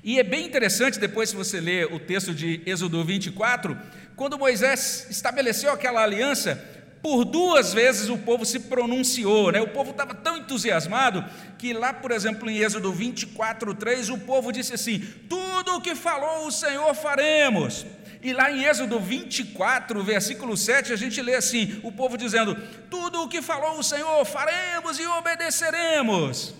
E 0.02 0.18
é 0.18 0.22
bem 0.22 0.46
interessante, 0.46 0.98
depois, 0.98 1.30
se 1.30 1.36
você 1.36 1.60
ler 1.60 1.92
o 1.92 1.98
texto 1.98 2.34
de 2.34 2.62
Êxodo 2.64 3.04
24, 3.04 3.76
quando 4.16 4.38
Moisés 4.38 5.06
estabeleceu 5.10 5.72
aquela 5.72 6.02
aliança, 6.02 6.56
por 7.02 7.24
duas 7.24 7.72
vezes 7.72 8.08
o 8.08 8.18
povo 8.18 8.44
se 8.44 8.60
pronunciou, 8.60 9.50
né? 9.50 9.60
o 9.60 9.68
povo 9.68 9.90
estava 9.90 10.14
tão 10.14 10.36
entusiasmado 10.36 11.24
que 11.58 11.72
lá, 11.72 11.92
por 11.92 12.10
exemplo, 12.10 12.50
em 12.50 12.58
Êxodo 12.58 12.92
24, 12.92 13.74
3, 13.74 14.10
o 14.10 14.18
povo 14.18 14.52
disse 14.52 14.74
assim: 14.74 15.00
Tudo 15.28 15.76
o 15.76 15.80
que 15.80 15.94
falou 15.94 16.46
o 16.46 16.52
Senhor 16.52 16.94
faremos. 16.94 17.86
E 18.22 18.34
lá 18.34 18.50
em 18.50 18.64
Êxodo 18.64 19.00
24, 19.00 20.02
versículo 20.04 20.56
7, 20.56 20.92
a 20.92 20.96
gente 20.96 21.22
lê 21.22 21.34
assim: 21.34 21.80
o 21.82 21.90
povo 21.90 22.18
dizendo: 22.18 22.54
Tudo 22.90 23.22
o 23.22 23.28
que 23.28 23.40
falou 23.40 23.78
o 23.78 23.82
Senhor 23.82 24.24
faremos 24.26 24.98
e 24.98 25.06
obedeceremos. 25.06 26.54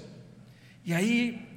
E 0.84 0.94
aí, 0.94 1.49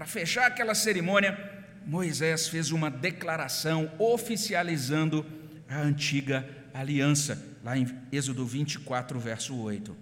para 0.00 0.06
fechar 0.06 0.46
aquela 0.46 0.74
cerimônia, 0.74 1.38
Moisés 1.84 2.48
fez 2.48 2.70
uma 2.70 2.90
declaração 2.90 3.92
oficializando 3.98 5.26
a 5.68 5.78
antiga 5.78 6.48
aliança, 6.72 7.46
lá 7.62 7.76
em 7.76 7.86
Êxodo 8.10 8.46
24, 8.46 9.20
verso 9.20 9.54
8. 9.54 9.94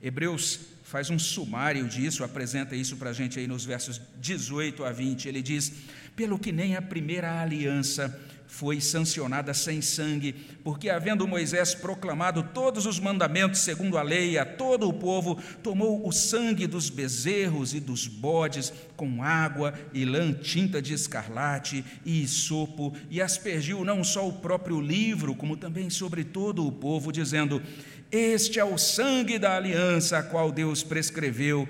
Hebreus 0.00 0.60
faz 0.82 1.10
um 1.10 1.18
sumário 1.18 1.86
disso, 1.86 2.24
apresenta 2.24 2.74
isso 2.74 2.96
para 2.96 3.10
a 3.10 3.12
gente 3.12 3.38
aí 3.38 3.46
nos 3.46 3.66
versos 3.66 4.00
18 4.18 4.82
a 4.82 4.90
20. 4.90 5.28
Ele 5.28 5.42
diz: 5.42 5.70
Pelo 6.16 6.38
que 6.38 6.50
nem 6.50 6.74
a 6.74 6.80
primeira 6.80 7.38
aliança 7.38 8.18
foi 8.52 8.82
sancionada 8.82 9.54
sem 9.54 9.80
sangue, 9.80 10.34
porque, 10.62 10.90
havendo 10.90 11.26
Moisés 11.26 11.74
proclamado 11.74 12.42
todos 12.52 12.84
os 12.84 13.00
mandamentos 13.00 13.60
segundo 13.60 13.96
a 13.96 14.02
lei 14.02 14.36
a 14.36 14.44
todo 14.44 14.86
o 14.86 14.92
povo, 14.92 15.42
tomou 15.62 16.06
o 16.06 16.12
sangue 16.12 16.66
dos 16.66 16.90
bezerros 16.90 17.72
e 17.72 17.80
dos 17.80 18.06
bodes 18.06 18.70
com 18.94 19.22
água 19.22 19.72
e 19.94 20.04
lã 20.04 20.34
tinta 20.34 20.82
de 20.82 20.92
escarlate 20.92 21.82
e 22.04 22.28
sopo, 22.28 22.94
e 23.08 23.22
aspergiu 23.22 23.86
não 23.86 24.04
só 24.04 24.28
o 24.28 24.34
próprio 24.34 24.82
livro, 24.82 25.34
como 25.34 25.56
também 25.56 25.88
sobre 25.88 26.22
todo 26.22 26.66
o 26.66 26.70
povo, 26.70 27.10
dizendo: 27.10 27.62
Este 28.10 28.60
é 28.60 28.64
o 28.64 28.76
sangue 28.76 29.38
da 29.38 29.56
aliança 29.56 30.18
a 30.18 30.22
qual 30.22 30.52
Deus 30.52 30.82
prescreveu 30.82 31.66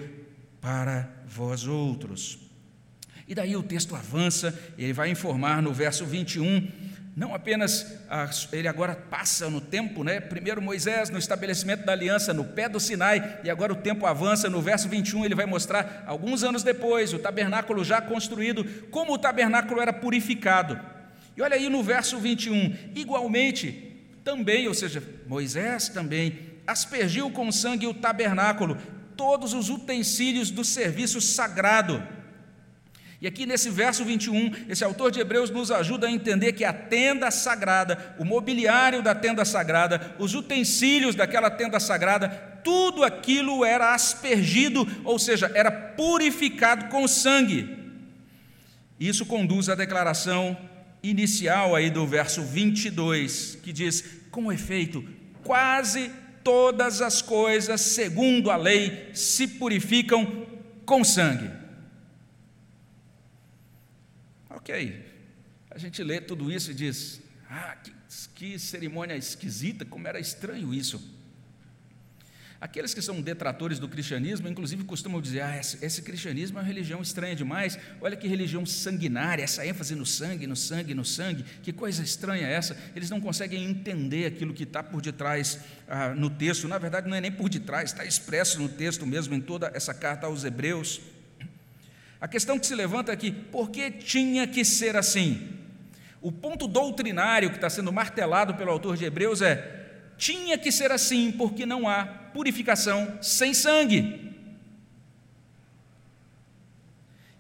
para 0.60 1.08
vós 1.28 1.64
outros. 1.64 2.41
E 3.26 3.34
daí 3.34 3.56
o 3.56 3.62
texto 3.62 3.94
avança, 3.94 4.58
ele 4.76 4.92
vai 4.92 5.10
informar 5.10 5.62
no 5.62 5.72
verso 5.72 6.04
21, 6.04 6.68
não 7.14 7.34
apenas 7.34 7.98
ele 8.52 8.66
agora 8.66 8.94
passa 8.94 9.50
no 9.50 9.60
tempo, 9.60 10.02
né? 10.02 10.18
Primeiro 10.18 10.62
Moisés 10.62 11.10
no 11.10 11.18
estabelecimento 11.18 11.84
da 11.84 11.92
aliança 11.92 12.32
no 12.32 12.44
pé 12.44 12.68
do 12.68 12.80
Sinai, 12.80 13.40
e 13.44 13.50
agora 13.50 13.72
o 13.72 13.76
tempo 13.76 14.06
avança, 14.06 14.48
no 14.48 14.62
verso 14.62 14.88
21 14.88 15.26
ele 15.26 15.34
vai 15.34 15.44
mostrar 15.44 16.04
alguns 16.06 16.42
anos 16.42 16.62
depois, 16.62 17.12
o 17.12 17.18
tabernáculo 17.18 17.84
já 17.84 18.00
construído, 18.00 18.64
como 18.90 19.12
o 19.12 19.18
tabernáculo 19.18 19.80
era 19.80 19.92
purificado. 19.92 20.80
E 21.36 21.42
olha 21.42 21.54
aí 21.54 21.68
no 21.68 21.82
verso 21.82 22.18
21, 22.18 22.76
igualmente 22.94 23.94
também, 24.24 24.66
ou 24.66 24.74
seja, 24.74 25.02
Moisés 25.26 25.88
também 25.88 26.38
aspergiu 26.66 27.30
com 27.30 27.52
sangue 27.52 27.86
o 27.86 27.94
tabernáculo, 27.94 28.78
todos 29.16 29.52
os 29.52 29.68
utensílios 29.68 30.50
do 30.50 30.64
serviço 30.64 31.20
sagrado 31.20 32.02
e 33.22 33.26
aqui 33.28 33.46
nesse 33.46 33.70
verso 33.70 34.04
21, 34.04 34.50
esse 34.68 34.82
autor 34.82 35.12
de 35.12 35.20
Hebreus 35.20 35.48
nos 35.48 35.70
ajuda 35.70 36.08
a 36.08 36.10
entender 36.10 36.54
que 36.54 36.64
a 36.64 36.72
tenda 36.72 37.30
sagrada, 37.30 38.16
o 38.18 38.24
mobiliário 38.24 39.00
da 39.00 39.14
tenda 39.14 39.44
sagrada, 39.44 40.16
os 40.18 40.34
utensílios 40.34 41.14
daquela 41.14 41.48
tenda 41.48 41.78
sagrada, 41.78 42.28
tudo 42.64 43.04
aquilo 43.04 43.64
era 43.64 43.94
aspergido, 43.94 44.84
ou 45.04 45.20
seja, 45.20 45.52
era 45.54 45.70
purificado 45.70 46.86
com 46.86 47.06
sangue. 47.06 47.78
Isso 48.98 49.24
conduz 49.24 49.68
à 49.68 49.76
declaração 49.76 50.58
inicial 51.00 51.76
aí 51.76 51.90
do 51.90 52.04
verso 52.04 52.42
22, 52.42 53.56
que 53.62 53.72
diz: 53.72 54.02
com 54.32 54.50
efeito, 54.50 55.04
quase 55.44 56.10
todas 56.42 57.00
as 57.00 57.22
coisas, 57.22 57.82
segundo 57.82 58.50
a 58.50 58.56
lei, 58.56 59.10
se 59.14 59.46
purificam 59.46 60.44
com 60.84 61.04
sangue. 61.04 61.62
Ok, 64.62 65.04
a 65.73 65.76
gente 65.76 66.04
lê 66.04 66.21
tudo 66.21 66.52
isso 66.52 66.71
e 66.71 66.75
diz: 66.75 67.21
ah, 67.50 67.76
que, 67.83 67.92
que 68.37 68.59
cerimônia 68.61 69.16
esquisita, 69.16 69.85
como 69.85 70.07
era 70.07 70.21
estranho 70.21 70.73
isso. 70.73 71.02
Aqueles 72.61 72.95
que 72.95 73.02
são 73.02 73.21
detratores 73.21 73.81
do 73.81 73.88
cristianismo, 73.88 74.47
inclusive, 74.47 74.85
costumam 74.85 75.21
dizer: 75.21 75.40
ah, 75.40 75.59
esse, 75.59 75.85
esse, 75.85 76.00
cristianismo 76.00 76.59
é 76.59 76.61
uma 76.61 76.66
religião 76.66 77.02
estranha 77.02 77.35
demais. 77.35 77.76
Olha 78.00 78.16
que 78.16 78.28
religião 78.28 78.64
sanguinária, 78.64 79.42
essa 79.42 79.66
ênfase 79.66 79.97
no 79.97 80.07
sangue, 80.07 80.47
no 80.47 80.54
sangue, 80.54 80.95
no 80.95 81.04
sangue. 81.04 81.45
Que 81.61 81.73
coisa 81.73 82.04
estranha 82.04 82.47
é 82.47 82.52
essa? 82.52 82.78
Eles 82.95 83.11
não 83.11 83.21
conseguem 83.21 83.64
entender 83.64 84.26
aquilo 84.26 84.54
que 84.54 84.62
está 84.62 84.81
por 84.81 85.02
detrás 85.02 85.59
ah, 85.88 86.14
no 86.14 86.31
texto. 86.31 86.69
Na 86.69 86.78
verdade, 86.78 87.09
não 87.09 87.16
é 87.16 87.21
nem 87.21 87.33
por 87.33 87.49
detrás, 87.49 87.90
está 87.90 88.04
expresso 88.04 88.61
no 88.61 88.69
texto 88.69 89.04
mesmo, 89.04 89.35
em 89.35 89.40
toda 89.40 89.73
essa 89.75 89.92
carta 89.92 90.28
aos 90.28 90.45
Hebreus. 90.45 91.00
A 92.22 92.28
questão 92.28 92.56
que 92.56 92.68
se 92.68 92.74
levanta 92.76 93.10
aqui, 93.10 93.32
por 93.32 93.68
que 93.68 93.90
tinha 93.90 94.46
que 94.46 94.64
ser 94.64 94.94
assim? 94.96 95.58
O 96.20 96.30
ponto 96.30 96.68
doutrinário 96.68 97.50
que 97.50 97.56
está 97.56 97.68
sendo 97.68 97.92
martelado 97.92 98.54
pelo 98.54 98.70
autor 98.70 98.96
de 98.96 99.04
Hebreus 99.04 99.42
é: 99.42 99.90
tinha 100.16 100.56
que 100.56 100.70
ser 100.70 100.92
assim, 100.92 101.32
porque 101.32 101.66
não 101.66 101.88
há 101.88 102.04
purificação 102.04 103.18
sem 103.20 103.52
sangue. 103.52 104.36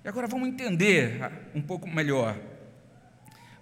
E 0.04 0.08
agora 0.08 0.26
vamos 0.26 0.48
entender 0.48 1.30
um 1.54 1.62
pouco 1.62 1.88
melhor. 1.88 2.36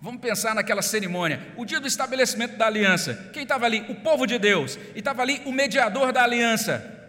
Vamos 0.01 0.23
pensar 0.23 0.55
naquela 0.55 0.81
cerimônia, 0.81 1.53
o 1.55 1.67
dia 1.67 1.79
do 1.79 1.87
estabelecimento 1.87 2.57
da 2.57 2.67
aliança. 2.67 3.29
Quem 3.35 3.43
estava 3.43 3.67
ali? 3.67 3.85
O 3.91 3.97
povo 3.97 4.27
de 4.27 4.39
Deus. 4.39 4.79
E 4.95 5.01
estava 5.01 5.21
ali 5.21 5.43
o 5.45 5.53
mediador 5.53 6.15
da 6.15 6.23
aliança. 6.23 7.00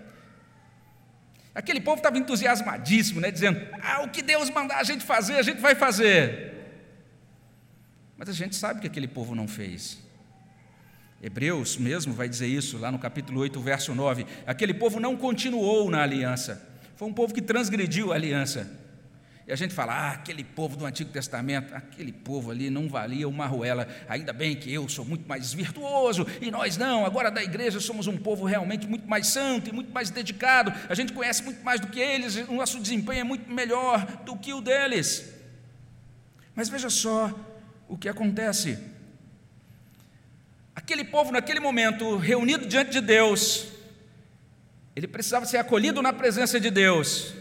Aquele 1.54 1.82
povo 1.82 1.98
estava 1.98 2.18
entusiasmadíssimo, 2.18 3.20
né, 3.20 3.30
dizendo: 3.30 3.60
Ah, 3.82 4.04
o 4.04 4.10
que 4.10 4.22
Deus 4.22 4.50
mandar 4.50 4.78
a 4.78 4.84
gente 4.84 5.04
fazer, 5.04 5.36
a 5.36 5.42
gente 5.42 5.60
vai 5.60 5.76
fazer. 5.76 6.54
Mas 8.18 8.30
a 8.30 8.34
gente 8.34 8.56
sabe 8.56 8.80
que 8.80 8.88
aquele 8.88 9.08
povo 9.08 9.36
não 9.36 9.48
fez. 9.48 9.98
Hebreus 11.22 11.78
mesmo 11.78 12.14
vai 12.14 12.28
dizer 12.28 12.48
isso, 12.48 12.78
lá 12.78 12.92
no 12.92 12.98
capítulo 12.98 13.42
8, 13.42 13.60
verso 13.60 13.94
9. 13.94 14.26
Aquele 14.48 14.74
povo 14.74 15.00
não 15.00 15.16
continuou 15.16 15.90
na 15.90 16.02
aliança, 16.02 16.68
foi 16.96 17.08
um 17.08 17.14
povo 17.14 17.34
que 17.34 17.42
transgrediu 17.42 18.12
a 18.12 18.16
aliança. 18.16 18.81
E 19.48 19.52
a 19.52 19.56
gente 19.56 19.74
fala, 19.74 19.94
ah, 19.94 20.12
aquele 20.12 20.44
povo 20.44 20.78
do 20.78 20.86
Antigo 20.86 21.10
Testamento, 21.10 21.74
aquele 21.74 22.12
povo 22.12 22.52
ali 22.52 22.70
não 22.70 22.88
valia 22.88 23.28
uma 23.28 23.46
arruela. 23.46 23.88
Ainda 24.08 24.32
bem 24.32 24.56
que 24.56 24.72
eu 24.72 24.88
sou 24.88 25.04
muito 25.04 25.28
mais 25.28 25.52
virtuoso 25.52 26.28
e 26.40 26.52
nós 26.52 26.78
não. 26.78 27.06
Agora 27.06 27.32
da 27.32 27.44
igreja 27.44 27.80
somos 27.80 28.06
um 28.08 28.18
povo 28.18 28.46
realmente 28.46 28.88
muito 28.88 29.08
mais 29.08 29.28
santo 29.28 29.70
e 29.70 29.74
muito 29.74 29.92
mais 29.92 30.10
dedicado. 30.12 30.72
A 30.88 30.94
gente 30.94 31.12
conhece 31.12 31.44
muito 31.44 31.64
mais 31.64 31.80
do 31.80 31.88
que 31.88 32.00
eles, 32.00 32.36
o 32.48 32.54
nosso 32.54 32.80
desempenho 32.80 33.22
é 33.22 33.24
muito 33.24 33.52
melhor 33.52 34.06
do 34.24 34.38
que 34.38 34.54
o 34.54 34.62
deles. 34.62 35.34
Mas 36.54 36.70
veja 36.70 36.90
só 36.90 37.34
o 37.90 37.98
que 37.98 38.08
acontece. 38.08 38.78
Aquele 40.76 41.04
povo, 41.04 41.32
naquele 41.32 41.60
momento, 41.60 42.16
reunido 42.16 42.68
diante 42.68 42.92
de 42.92 43.02
Deus, 43.02 43.68
ele 44.96 45.08
precisava 45.08 45.46
ser 45.46 45.58
acolhido 45.58 46.02
na 46.02 46.14
presença 46.14 46.60
de 46.60 46.70
Deus 46.70 47.41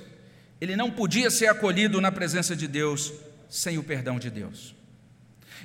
ele 0.61 0.77
não 0.77 0.91
podia 0.91 1.31
ser 1.31 1.47
acolhido 1.47 2.01
na 2.01 2.13
presença 2.13 2.55
de 2.55 2.69
Deus 2.69 3.13
sem 3.49 3.79
o 3.79 3.83
perdão 3.83 4.19
de 4.19 4.31
Deus. 4.31 4.75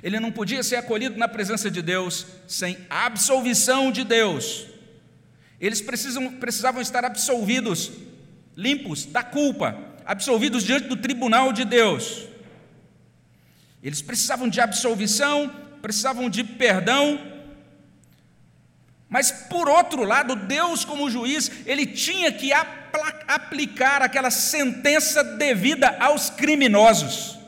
Ele 0.02 0.18
não 0.18 0.32
podia 0.32 0.62
ser 0.62 0.76
acolhido 0.76 1.18
na 1.18 1.28
presença 1.28 1.70
de 1.70 1.82
Deus 1.82 2.26
sem 2.46 2.78
a 2.88 3.06
absolvição 3.06 3.92
de 3.92 4.04
Deus. 4.04 4.66
Eles 5.60 5.80
precisam, 5.80 6.32
precisavam 6.32 6.82
estar 6.82 7.04
absolvidos, 7.04 7.92
limpos 8.56 9.06
da 9.06 9.22
culpa, 9.22 9.76
absolvidos 10.04 10.64
diante 10.64 10.88
do 10.88 10.96
tribunal 10.96 11.52
de 11.52 11.64
Deus. 11.64 12.26
Eles 13.82 14.02
precisavam 14.02 14.48
de 14.48 14.60
absolvição, 14.60 15.48
precisavam 15.80 16.28
de 16.28 16.42
perdão, 16.42 17.18
mas 19.08 19.30
por 19.30 19.68
outro 19.68 20.02
lado, 20.02 20.34
Deus, 20.34 20.84
como 20.84 21.10
juiz, 21.10 21.50
ele 21.64 21.86
tinha 21.86 22.32
que 22.32 22.50
aplicar 22.52 24.02
aquela 24.02 24.30
sentença 24.30 25.22
devida 25.22 25.96
aos 26.00 26.28
criminosos. 26.28 27.38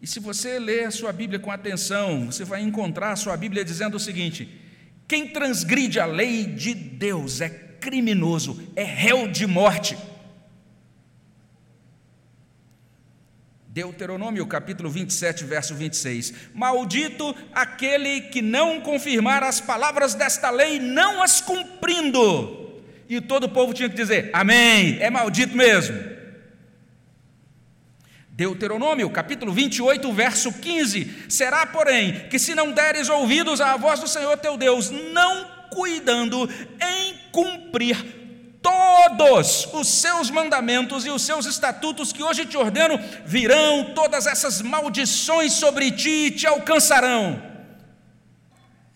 E 0.00 0.06
se 0.06 0.20
você 0.20 0.60
ler 0.60 0.84
a 0.84 0.90
sua 0.92 1.12
Bíblia 1.12 1.40
com 1.40 1.50
atenção, 1.50 2.26
você 2.26 2.44
vai 2.44 2.62
encontrar 2.62 3.10
a 3.10 3.16
sua 3.16 3.36
Bíblia 3.36 3.64
dizendo 3.64 3.96
o 3.96 4.00
seguinte: 4.00 4.48
quem 5.08 5.28
transgride 5.28 5.98
a 5.98 6.06
lei 6.06 6.44
de 6.44 6.74
Deus 6.74 7.40
é 7.40 7.48
criminoso, 7.48 8.62
é 8.76 8.84
réu 8.84 9.26
de 9.26 9.48
morte. 9.48 9.98
Deuteronômio 13.76 14.46
capítulo 14.46 14.88
27, 14.88 15.44
verso 15.44 15.74
26. 15.74 16.32
Maldito 16.54 17.36
aquele 17.52 18.22
que 18.22 18.40
não 18.40 18.80
confirmar 18.80 19.42
as 19.42 19.60
palavras 19.60 20.14
desta 20.14 20.48
lei, 20.48 20.80
não 20.80 21.22
as 21.22 21.42
cumprindo. 21.42 22.80
E 23.06 23.20
todo 23.20 23.44
o 23.44 23.48
povo 23.50 23.74
tinha 23.74 23.90
que 23.90 23.94
dizer: 23.94 24.30
Amém, 24.32 24.96
é 24.98 25.10
maldito 25.10 25.54
mesmo. 25.54 25.94
Deuteronômio, 28.30 29.10
capítulo 29.10 29.52
28, 29.52 30.10
verso 30.10 30.50
15: 30.54 31.26
Será, 31.28 31.66
porém, 31.66 32.30
que 32.30 32.38
se 32.38 32.54
não 32.54 32.72
deres 32.72 33.10
ouvidos 33.10 33.60
à 33.60 33.76
voz 33.76 34.00
do 34.00 34.08
Senhor 34.08 34.38
teu 34.38 34.56
Deus, 34.56 34.88
não 34.88 35.50
cuidando 35.68 36.48
em 36.80 37.14
cumprir 37.30 38.25
todos 38.66 39.68
os 39.72 39.86
seus 39.86 40.28
mandamentos 40.28 41.06
e 41.06 41.10
os 41.10 41.22
seus 41.22 41.46
estatutos 41.46 42.12
que 42.12 42.20
hoje 42.20 42.44
te 42.44 42.56
ordeno, 42.56 42.98
virão 43.24 43.94
todas 43.94 44.26
essas 44.26 44.60
maldições 44.60 45.52
sobre 45.52 45.92
ti 45.92 46.26
e 46.26 46.30
te 46.32 46.48
alcançarão. 46.48 47.40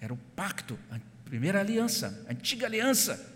Era 0.00 0.12
o 0.12 0.16
pacto, 0.34 0.76
a 0.90 0.96
primeira 1.24 1.60
aliança, 1.60 2.24
a 2.28 2.32
antiga 2.32 2.66
aliança. 2.66 3.28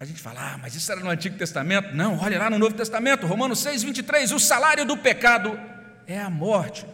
A 0.00 0.04
gente 0.04 0.20
fala, 0.20 0.54
ah, 0.54 0.58
mas 0.58 0.74
isso 0.74 0.90
era 0.90 1.00
no 1.00 1.08
Antigo 1.08 1.38
Testamento? 1.38 1.94
Não, 1.94 2.18
olha 2.18 2.38
lá 2.38 2.50
no 2.50 2.58
Novo 2.58 2.74
Testamento, 2.74 3.24
Romanos 3.24 3.60
6, 3.60 3.84
23, 3.84 4.32
o 4.32 4.40
salário 4.40 4.84
do 4.84 4.96
pecado 4.96 5.58
é 6.08 6.20
a 6.20 6.28
morte. 6.28 6.84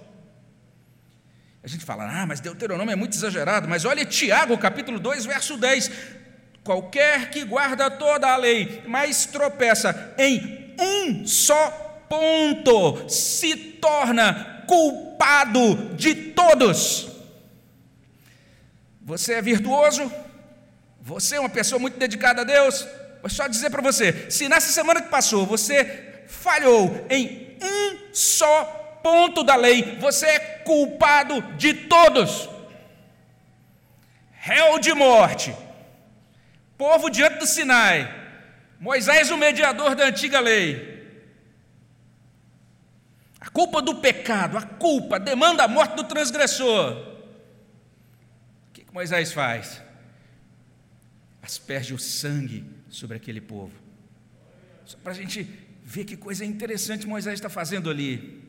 A 1.65 1.69
gente 1.69 1.85
fala, 1.85 2.05
ah, 2.05 2.27
mas 2.27 2.41
Deuteronômio 2.41 2.93
é 2.93 2.97
muito 2.97 3.15
exagerado, 3.15 3.67
mas 3.67 3.87
olha 3.87 4.05
Tiago, 4.05 4.59
capítulo 4.59 5.01
2, 5.01 5.25
verso 5.25 5.57
10. 5.57 6.21
Qualquer 6.65 7.31
que 7.31 7.45
guarda 7.45 7.91
toda 7.91 8.29
a 8.29 8.37
lei, 8.37 8.83
mas 8.87 9.27
tropeça 9.27 10.15
em 10.17 10.75
um 10.79 11.27
só 11.27 11.71
ponto, 12.09 13.09
se 13.11 13.57
torna 13.57 14.65
culpado 14.67 15.95
de 15.97 16.15
todos. 16.15 17.09
Você 19.01 19.35
é 19.35 19.43
virtuoso? 19.43 20.11
Você 21.01 21.37
é 21.37 21.41
uma 21.41 21.49
pessoa 21.49 21.81
muito 21.81 21.99
dedicada 21.99 22.43
a 22.43 22.45
Deus? 22.45 22.87
Vou 23.21 23.29
só 23.29 23.49
dizer 23.49 23.71
para 23.71 23.83
você: 23.83 24.31
se 24.31 24.49
nessa 24.49 24.71
semana 24.71 25.03
que 25.03 25.09
passou 25.09 25.45
você 25.45 26.25
falhou 26.29 27.07
em 27.11 27.57
um 27.61 28.15
só 28.15 29.01
ponto 29.03 29.43
da 29.43 29.57
lei, 29.57 29.97
você 30.01 30.27
é 30.27 30.39
culpado 30.39 31.43
de 31.57 31.75
todos. 31.75 32.49
Réu 34.33 34.79
de 34.79 34.93
morte, 34.95 35.55
povo 36.77 37.09
diante 37.09 37.39
do 37.39 37.47
Sinai, 37.47 38.23
Moisés, 38.81 39.31
o 39.31 39.37
mediador 39.37 39.95
da 39.95 40.07
antiga 40.07 40.41
lei. 40.41 40.93
A 43.41 43.49
culpa 43.49 43.83
do 43.83 43.97
pecado, 43.97 44.57
a 44.57 44.63
culpa 44.63 45.19
demanda 45.19 45.65
a 45.65 45.69
morte 45.69 45.97
do 45.97 46.05
transgressor. 46.05 46.93
O 48.69 48.73
que, 48.73 48.85
que 48.85 48.93
Moisés 48.93 49.33
faz? 49.33 49.83
Asperge 51.41 51.95
o 51.95 51.99
sangue 51.99 52.65
sobre 52.89 53.17
aquele 53.17 53.41
povo. 53.41 53.73
Só 54.85 54.97
para 54.99 55.13
a 55.13 55.15
gente 55.15 55.43
ver 55.83 56.05
que 56.05 56.17
coisa 56.17 56.45
interessante 56.45 57.07
Moisés 57.07 57.35
está 57.35 57.49
fazendo 57.49 57.91
ali. 57.91 58.42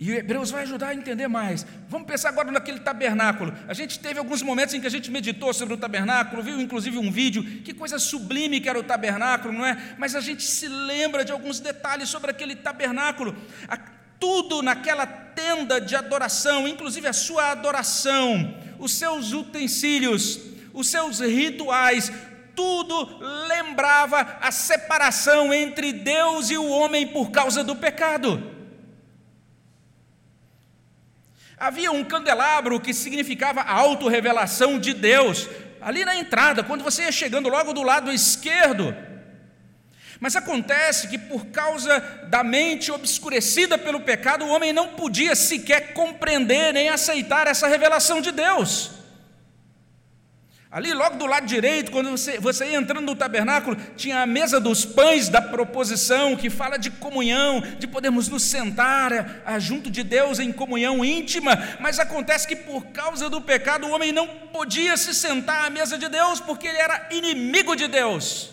E 0.00 0.12
Hebreus 0.12 0.50
vai 0.50 0.62
ajudar 0.62 0.88
a 0.88 0.94
entender 0.94 1.28
mais. 1.28 1.66
Vamos 1.86 2.06
pensar 2.06 2.30
agora 2.30 2.50
naquele 2.50 2.80
tabernáculo. 2.80 3.52
A 3.68 3.74
gente 3.74 3.98
teve 3.98 4.18
alguns 4.18 4.40
momentos 4.40 4.74
em 4.74 4.80
que 4.80 4.86
a 4.86 4.90
gente 4.90 5.10
meditou 5.10 5.52
sobre 5.52 5.74
o 5.74 5.76
tabernáculo, 5.76 6.42
viu 6.42 6.58
inclusive 6.58 6.96
um 6.96 7.12
vídeo. 7.12 7.44
Que 7.62 7.74
coisa 7.74 7.98
sublime 7.98 8.62
que 8.62 8.68
era 8.68 8.78
o 8.78 8.82
tabernáculo, 8.82 9.52
não 9.52 9.66
é? 9.66 9.76
Mas 9.98 10.16
a 10.16 10.20
gente 10.22 10.42
se 10.42 10.66
lembra 10.66 11.22
de 11.22 11.32
alguns 11.32 11.60
detalhes 11.60 12.08
sobre 12.08 12.30
aquele 12.30 12.56
tabernáculo. 12.56 13.36
Tudo 14.18 14.62
naquela 14.62 15.06
tenda 15.06 15.78
de 15.78 15.94
adoração, 15.94 16.66
inclusive 16.66 17.06
a 17.06 17.12
sua 17.12 17.50
adoração, 17.50 18.56
os 18.78 18.94
seus 18.94 19.34
utensílios, 19.34 20.40
os 20.72 20.88
seus 20.88 21.20
rituais, 21.20 22.10
tudo 22.56 23.18
lembrava 23.48 24.38
a 24.40 24.50
separação 24.50 25.52
entre 25.52 25.92
Deus 25.92 26.48
e 26.48 26.56
o 26.56 26.70
homem 26.70 27.06
por 27.06 27.30
causa 27.30 27.62
do 27.62 27.76
pecado. 27.76 28.59
Havia 31.60 31.92
um 31.92 32.02
candelabro 32.02 32.80
que 32.80 32.94
significava 32.94 33.60
a 33.60 33.74
autorrevelação 33.74 34.78
de 34.78 34.94
Deus, 34.94 35.46
ali 35.78 36.06
na 36.06 36.16
entrada, 36.16 36.64
quando 36.64 36.82
você 36.82 37.02
ia 37.02 37.12
chegando 37.12 37.50
logo 37.50 37.74
do 37.74 37.82
lado 37.82 38.10
esquerdo. 38.10 38.96
Mas 40.18 40.34
acontece 40.34 41.08
que 41.08 41.18
por 41.18 41.48
causa 41.48 42.00
da 42.30 42.42
mente 42.42 42.90
obscurecida 42.90 43.76
pelo 43.76 44.00
pecado, 44.00 44.46
o 44.46 44.48
homem 44.48 44.72
não 44.72 44.88
podia 44.88 45.36
sequer 45.36 45.92
compreender 45.92 46.72
nem 46.72 46.88
aceitar 46.88 47.46
essa 47.46 47.68
revelação 47.68 48.22
de 48.22 48.32
Deus. 48.32 48.92
Ali, 50.72 50.94
logo 50.94 51.16
do 51.16 51.26
lado 51.26 51.46
direito, 51.46 51.90
quando 51.90 52.12
você, 52.12 52.38
você 52.38 52.64
ia 52.64 52.78
entrando 52.78 53.04
no 53.04 53.16
tabernáculo, 53.16 53.76
tinha 53.96 54.22
a 54.22 54.26
mesa 54.26 54.60
dos 54.60 54.84
pães 54.84 55.28
da 55.28 55.42
proposição, 55.42 56.36
que 56.36 56.48
fala 56.48 56.76
de 56.76 56.90
comunhão, 56.90 57.60
de 57.76 57.88
podermos 57.88 58.28
nos 58.28 58.44
sentar 58.44 59.12
a, 59.12 59.54
a, 59.54 59.58
junto 59.58 59.90
de 59.90 60.04
Deus 60.04 60.38
em 60.38 60.52
comunhão 60.52 61.04
íntima, 61.04 61.58
mas 61.80 61.98
acontece 61.98 62.46
que 62.46 62.54
por 62.54 62.86
causa 62.86 63.28
do 63.28 63.40
pecado 63.40 63.84
o 63.84 63.90
homem 63.90 64.12
não 64.12 64.28
podia 64.28 64.96
se 64.96 65.12
sentar 65.12 65.66
à 65.66 65.70
mesa 65.70 65.98
de 65.98 66.08
Deus, 66.08 66.38
porque 66.38 66.68
ele 66.68 66.78
era 66.78 67.08
inimigo 67.10 67.74
de 67.74 67.88
Deus. 67.88 68.50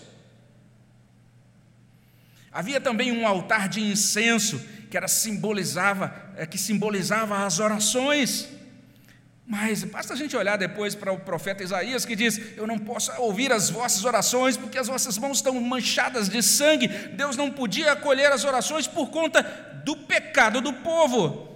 Havia 2.51 2.81
também 2.81 3.11
um 3.11 3.27
altar 3.27 3.69
de 3.69 3.79
incenso, 3.79 4.59
que 4.89 4.97
era 4.97 5.07
simbolizava, 5.07 6.11
é, 6.35 6.47
que 6.47 6.57
simbolizava 6.57 7.45
as 7.45 7.59
orações. 7.59 8.56
Mas 9.49 9.85
basta 9.85 10.11
a 10.13 10.15
gente 10.17 10.35
olhar 10.35 10.57
depois 10.57 10.93
para 10.93 11.09
o 11.09 11.21
profeta 11.21 11.63
Isaías 11.63 12.03
que 12.03 12.17
diz: 12.17 12.37
Eu 12.57 12.67
não 12.67 12.77
posso 12.77 13.13
ouvir 13.21 13.53
as 13.53 13.69
vossas 13.69 14.03
orações 14.03 14.57
porque 14.57 14.77
as 14.77 14.87
vossas 14.87 15.17
mãos 15.17 15.37
estão 15.37 15.53
manchadas 15.61 16.27
de 16.27 16.43
sangue. 16.43 16.89
Deus 16.89 17.37
não 17.37 17.49
podia 17.49 17.93
acolher 17.93 18.29
as 18.29 18.43
orações 18.43 18.87
por 18.87 19.09
conta 19.09 19.41
do 19.85 19.95
pecado 19.95 20.59
do 20.59 20.73
povo. 20.73 21.47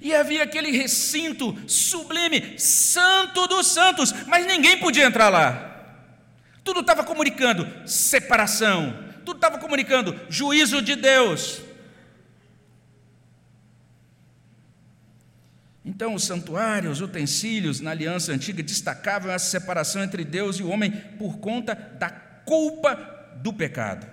E 0.00 0.14
havia 0.14 0.44
aquele 0.44 0.70
recinto 0.70 1.54
sublime, 1.68 2.58
santo 2.58 3.46
dos 3.46 3.66
santos, 3.66 4.10
mas 4.26 4.46
ninguém 4.46 4.78
podia 4.78 5.04
entrar 5.04 5.28
lá. 5.28 5.68
Tudo 6.64 6.80
estava 6.80 7.04
comunicando 7.04 7.70
separação, 7.86 8.98
tudo 9.26 9.36
estava 9.36 9.58
comunicando 9.58 10.18
juízo 10.30 10.80
de 10.80 10.96
Deus. 10.96 11.60
Então, 15.84 16.14
os 16.14 16.24
santuários, 16.24 17.00
os 17.00 17.08
utensílios 17.08 17.80
na 17.80 17.90
aliança 17.90 18.32
antiga 18.32 18.62
destacavam 18.62 19.32
essa 19.32 19.50
separação 19.50 20.02
entre 20.02 20.24
Deus 20.24 20.56
e 20.56 20.62
o 20.62 20.68
homem 20.68 20.90
por 21.18 21.38
conta 21.38 21.74
da 21.74 22.08
culpa 22.10 22.94
do 23.42 23.52
pecado. 23.52 24.06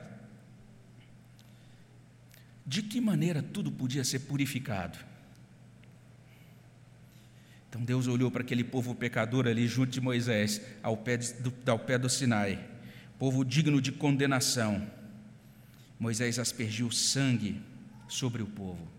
De 2.65 2.81
que 2.81 2.99
maneira 2.99 3.41
tudo 3.41 3.71
podia 3.71 4.03
ser 4.03 4.19
purificado? 4.19 4.97
Então 7.69 7.83
Deus 7.83 8.07
olhou 8.07 8.31
para 8.31 8.41
aquele 8.41 8.63
povo 8.63 8.95
pecador 8.95 9.47
ali 9.47 9.67
junto 9.67 9.91
de 9.91 10.01
Moisés, 10.01 10.59
ao 10.81 10.97
pé 10.97 11.17
do, 11.17 11.53
ao 11.69 11.77
pé 11.77 11.99
do 11.99 12.09
Sinai, 12.09 12.67
povo 13.19 13.45
digno 13.45 13.79
de 13.79 13.91
condenação. 13.91 14.89
Moisés 15.99 16.39
aspergiu 16.39 16.89
sangue 16.91 17.61
sobre 18.07 18.41
o 18.41 18.47
povo. 18.47 18.98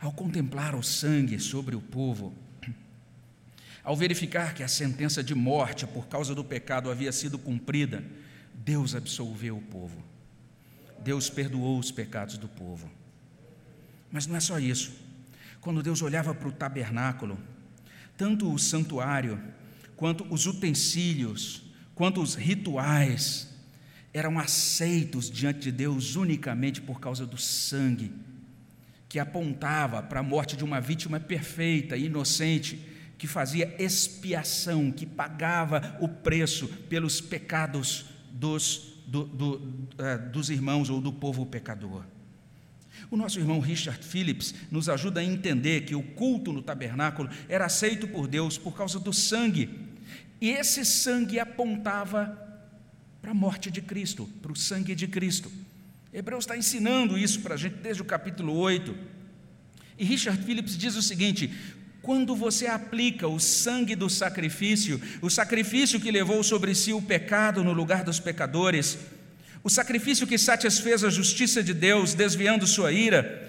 Ao 0.00 0.10
contemplar 0.10 0.74
o 0.74 0.82
sangue 0.82 1.38
sobre 1.38 1.76
o 1.76 1.80
povo, 1.80 2.34
ao 3.84 3.96
verificar 3.96 4.54
que 4.54 4.62
a 4.62 4.68
sentença 4.68 5.22
de 5.22 5.34
morte 5.34 5.86
por 5.86 6.06
causa 6.06 6.34
do 6.34 6.44
pecado 6.44 6.90
havia 6.90 7.12
sido 7.12 7.38
cumprida, 7.38 8.02
Deus 8.54 8.94
absolveu 8.94 9.56
o 9.56 9.62
povo. 9.62 10.02
Deus 11.02 11.30
perdoou 11.30 11.78
os 11.78 11.90
pecados 11.90 12.38
do 12.38 12.48
povo. 12.48 12.90
Mas 14.10 14.26
não 14.26 14.36
é 14.36 14.40
só 14.40 14.58
isso. 14.58 14.92
Quando 15.60 15.82
Deus 15.82 16.02
olhava 16.02 16.34
para 16.34 16.48
o 16.48 16.52
tabernáculo, 16.52 17.38
tanto 18.16 18.52
o 18.52 18.58
santuário, 18.58 19.40
quanto 19.96 20.26
os 20.32 20.46
utensílios, 20.46 21.62
quanto 21.94 22.22
os 22.22 22.34
rituais, 22.34 23.48
eram 24.12 24.38
aceitos 24.38 25.30
diante 25.30 25.60
de 25.60 25.72
Deus 25.72 26.16
unicamente 26.16 26.80
por 26.80 27.00
causa 27.00 27.26
do 27.26 27.36
sangue, 27.36 28.12
que 29.10 29.18
apontava 29.18 30.00
para 30.04 30.20
a 30.20 30.22
morte 30.22 30.56
de 30.56 30.62
uma 30.62 30.80
vítima 30.80 31.18
perfeita 31.18 31.96
e 31.96 32.06
inocente, 32.06 32.80
que 33.18 33.26
fazia 33.26 33.74
expiação, 33.76 34.92
que 34.92 35.04
pagava 35.04 35.98
o 36.00 36.06
preço 36.06 36.68
pelos 36.88 37.20
pecados 37.20 38.06
dos, 38.30 39.02
do, 39.08 39.24
do, 39.24 39.54
uh, 39.56 40.30
dos 40.32 40.48
irmãos 40.48 40.88
ou 40.88 41.00
do 41.00 41.12
povo 41.12 41.44
pecador. 41.44 42.04
O 43.10 43.16
nosso 43.16 43.40
irmão 43.40 43.58
Richard 43.58 44.00
Phillips 44.04 44.54
nos 44.70 44.88
ajuda 44.88 45.18
a 45.18 45.24
entender 45.24 45.80
que 45.80 45.96
o 45.96 46.02
culto 46.04 46.52
no 46.52 46.62
tabernáculo 46.62 47.28
era 47.48 47.66
aceito 47.66 48.06
por 48.06 48.28
Deus 48.28 48.56
por 48.56 48.76
causa 48.76 49.00
do 49.00 49.12
sangue. 49.12 49.88
E 50.40 50.50
esse 50.50 50.84
sangue 50.84 51.40
apontava 51.40 52.38
para 53.20 53.32
a 53.32 53.34
morte 53.34 53.72
de 53.72 53.82
Cristo, 53.82 54.28
para 54.40 54.52
o 54.52 54.56
sangue 54.56 54.94
de 54.94 55.08
Cristo. 55.08 55.50
Hebreus 56.12 56.42
está 56.42 56.56
ensinando 56.56 57.16
isso 57.16 57.40
para 57.40 57.54
a 57.54 57.56
gente 57.56 57.76
desde 57.76 58.02
o 58.02 58.04
capítulo 58.04 58.56
8. 58.56 58.96
E 59.96 60.04
Richard 60.04 60.42
Phillips 60.42 60.76
diz 60.76 60.96
o 60.96 61.02
seguinte: 61.02 61.52
quando 62.02 62.34
você 62.34 62.66
aplica 62.66 63.28
o 63.28 63.38
sangue 63.38 63.94
do 63.94 64.10
sacrifício, 64.10 65.00
o 65.22 65.30
sacrifício 65.30 66.00
que 66.00 66.10
levou 66.10 66.42
sobre 66.42 66.74
si 66.74 66.92
o 66.92 67.00
pecado 67.00 67.62
no 67.62 67.72
lugar 67.72 68.02
dos 68.02 68.18
pecadores, 68.18 68.98
o 69.62 69.70
sacrifício 69.70 70.26
que 70.26 70.36
satisfez 70.36 71.04
a 71.04 71.10
justiça 71.10 71.62
de 71.62 71.72
Deus, 71.72 72.12
desviando 72.12 72.66
sua 72.66 72.90
ira, 72.90 73.48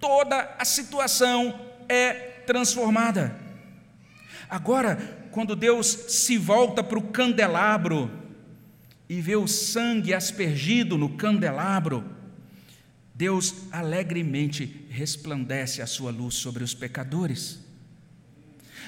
toda 0.00 0.56
a 0.58 0.64
situação 0.64 1.60
é 1.88 2.12
transformada. 2.44 3.36
Agora, 4.48 4.96
quando 5.30 5.54
Deus 5.54 5.86
se 6.08 6.36
volta 6.36 6.82
para 6.82 6.98
o 6.98 7.02
candelabro 7.02 8.19
e 9.10 9.20
vê 9.20 9.34
o 9.34 9.48
sangue 9.48 10.14
aspergido 10.14 10.96
no 10.96 11.08
candelabro, 11.16 12.04
Deus 13.12 13.64
alegremente 13.72 14.86
resplandece 14.88 15.82
a 15.82 15.86
sua 15.88 16.12
luz 16.12 16.36
sobre 16.36 16.62
os 16.62 16.74
pecadores. 16.74 17.58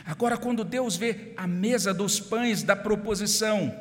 Agora, 0.07 0.37
quando 0.37 0.63
Deus 0.63 0.95
vê 0.95 1.33
a 1.37 1.49
mesa 1.49 1.93
dos 1.93 2.21
pães 2.21 2.63
da 2.63 2.77
proposição, 2.77 3.77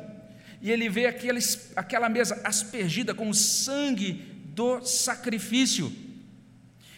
e 0.60 0.68
ele 0.68 0.88
vê 0.88 1.06
aqueles, 1.06 1.70
aquela 1.76 2.08
mesa 2.08 2.40
aspergida 2.42 3.14
com 3.14 3.30
o 3.30 3.34
sangue 3.34 4.14
do 4.46 4.84
sacrifício. 4.84 5.92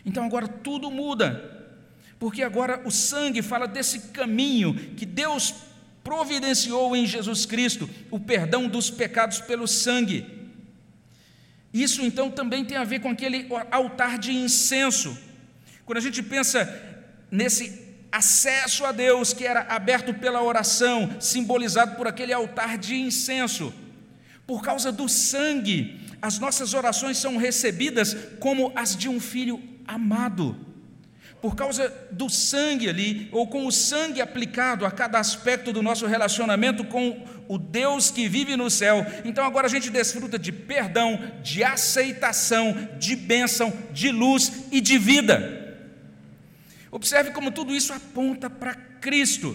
Então 0.07 0.24
agora 0.24 0.48
tudo 0.48 0.90
muda, 0.90 1.76
porque 2.18 2.42
agora 2.42 2.80
o 2.87 2.90
sangue 2.90 3.42
fala 3.42 3.68
desse 3.68 4.09
caminho 4.09 4.72
que 4.96 5.04
Deus 5.04 5.54
providenciou 6.05 6.95
em 6.95 7.07
Jesus 7.07 7.47
Cristo, 7.47 7.90
o 8.11 8.21
perdão 8.21 8.69
dos 8.69 8.90
pecados 8.90 9.40
pelo 9.40 9.67
sangue. 9.67 10.27
Isso 11.73 12.03
então 12.03 12.31
também 12.31 12.64
tem 12.64 12.77
a 12.77 12.85
ver 12.85 13.01
com 13.01 13.09
aquele 13.09 13.49
altar 13.71 14.19
de 14.19 14.33
incenso. 14.33 15.19
Quando 15.85 15.99
a 15.99 16.03
gente 16.03 16.23
pensa 16.23 16.61
nesse 17.31 17.83
acesso 18.12 18.85
a 18.85 18.93
Deus 18.93 19.33
que 19.33 19.45
era 19.45 19.62
aberto 19.62 20.14
pela 20.14 20.40
oração, 20.40 21.17
simbolizado 21.21 21.97
por 21.97 22.07
aquele 22.07 22.33
altar 22.33 22.79
de 22.79 22.95
incenso. 22.95 23.75
Por 24.47 24.62
causa 24.62 24.93
do 24.93 25.09
sangue, 25.09 26.01
as 26.23 26.38
nossas 26.38 26.75
orações 26.75 27.19
são 27.19 27.37
recebidas 27.37 28.17
como 28.38 28.73
as 28.77 28.95
de 28.95 29.09
um 29.09 29.19
filho 29.19 29.61
amado. 29.85 30.57
Por 31.44 31.54
causa 31.54 31.92
do 32.11 32.30
sangue 32.30 32.88
ali, 32.88 33.28
ou 33.30 33.46
com 33.46 33.66
o 33.66 33.70
sangue 33.70 34.22
aplicado 34.22 34.87
a 34.87 34.90
cada 34.90 35.18
aspecto 35.18 35.74
do 35.74 35.83
nosso 35.83 36.07
relacionamento 36.07 36.83
com 36.85 37.22
o 37.46 37.59
Deus 37.59 38.11
que 38.11 38.26
vive 38.26 38.57
no 38.57 38.70
céu. 38.70 39.04
Então 39.26 39.44
agora 39.44 39.66
a 39.66 39.70
gente 39.70 39.90
desfruta 39.90 40.38
de 40.38 40.50
perdão, 40.50 41.20
de 41.42 41.62
aceitação, 41.62 42.88
de 42.98 43.14
bênção, 43.14 43.70
de 43.92 44.11
luz 44.11 44.64
e 44.72 44.80
de 44.80 44.96
vida. 44.96 45.76
Observe 46.90 47.33
como 47.33 47.52
tudo 47.52 47.76
isso 47.76 47.92
aponta 47.92 48.48
para 48.48 48.74
Cristo. 48.74 49.54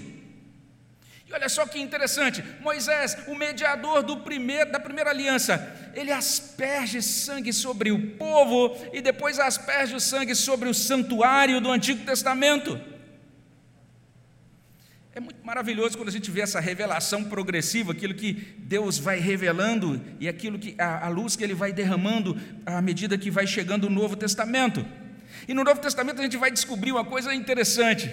E 1.29 1.33
olha 1.33 1.47
só 1.47 1.63
que 1.67 1.79
interessante, 1.79 2.43
Moisés, 2.59 3.15
o 3.27 3.35
mediador 3.35 4.03
primeiro, 4.21 4.71
da 4.71 4.79
primeira 4.79 5.11
aliança, 5.11 5.91
ele 5.93 6.11
asperge 6.11 7.03
sangue 7.03 7.53
sobre 7.53 7.91
o 7.91 8.15
povo 8.15 8.75
e 8.91 8.99
depois 8.99 9.37
asperge 9.37 9.93
o 9.93 9.99
sangue 9.99 10.33
sobre 10.33 10.67
o 10.67 10.73
santuário 10.73 11.61
do 11.61 11.69
Antigo 11.69 12.03
Testamento. 12.03 12.81
É 15.13 15.19
muito 15.19 15.45
maravilhoso 15.45 15.97
quando 15.97 16.09
a 16.09 16.11
gente 16.11 16.31
vê 16.31 16.41
essa 16.41 16.59
revelação 16.59 17.23
progressiva, 17.23 17.91
aquilo 17.91 18.15
que 18.15 18.33
Deus 18.57 18.97
vai 18.97 19.19
revelando 19.19 20.01
e 20.19 20.27
aquilo 20.27 20.57
que 20.57 20.75
a, 20.79 21.05
a 21.05 21.09
luz 21.09 21.35
que 21.35 21.43
Ele 21.43 21.53
vai 21.53 21.71
derramando 21.71 22.39
à 22.65 22.81
medida 22.81 23.19
que 23.19 23.29
vai 23.29 23.45
chegando 23.45 23.85
o 23.85 23.89
Novo 23.89 24.15
Testamento. 24.15 24.83
E 25.47 25.53
no 25.53 25.63
Novo 25.63 25.79
Testamento 25.79 26.19
a 26.19 26.23
gente 26.23 26.37
vai 26.37 26.49
descobrir 26.49 26.91
uma 26.91 27.05
coisa 27.05 27.35
interessante. 27.35 28.09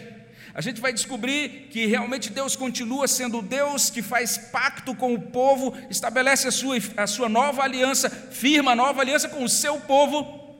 A 0.56 0.62
gente 0.62 0.80
vai 0.80 0.90
descobrir 0.90 1.68
que 1.70 1.84
realmente 1.84 2.30
Deus 2.30 2.56
continua 2.56 3.06
sendo 3.06 3.42
Deus 3.42 3.90
que 3.90 4.00
faz 4.00 4.38
pacto 4.38 4.94
com 4.94 5.12
o 5.12 5.20
povo, 5.20 5.76
estabelece 5.90 6.48
a 6.48 6.50
sua, 6.50 6.76
a 6.96 7.06
sua 7.06 7.28
nova 7.28 7.62
aliança, 7.62 8.08
firma 8.08 8.72
a 8.72 8.74
nova 8.74 9.02
aliança 9.02 9.28
com 9.28 9.44
o 9.44 9.50
seu 9.50 9.78
povo. 9.80 10.56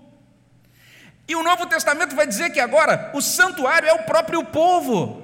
E 1.27 1.35
o 1.35 1.43
Novo 1.43 1.65
Testamento 1.65 2.15
vai 2.15 2.27
dizer 2.27 2.51
que 2.51 2.61
agora 2.61 3.11
o 3.15 3.23
santuário 3.23 3.89
é 3.89 3.95
o 3.95 4.03
próprio 4.03 4.45
povo. 4.45 5.23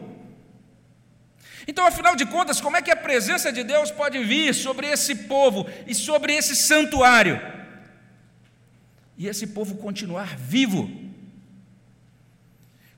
Então, 1.69 1.87
afinal 1.87 2.17
de 2.17 2.25
contas, 2.25 2.59
como 2.59 2.79
é 2.79 2.81
que 2.81 2.91
a 2.91 2.97
presença 2.97 3.53
de 3.53 3.63
Deus 3.63 3.91
pode 3.91 4.25
vir 4.25 4.55
sobre 4.55 4.87
esse 4.87 5.15
povo 5.15 5.67
e 5.87 5.95
sobre 5.95 6.33
esse 6.35 6.57
santuário? 6.57 7.39
E 9.19 9.29
esse 9.29 9.49
povo 9.49 9.75
continuar 9.75 10.35
vivo 10.39 11.02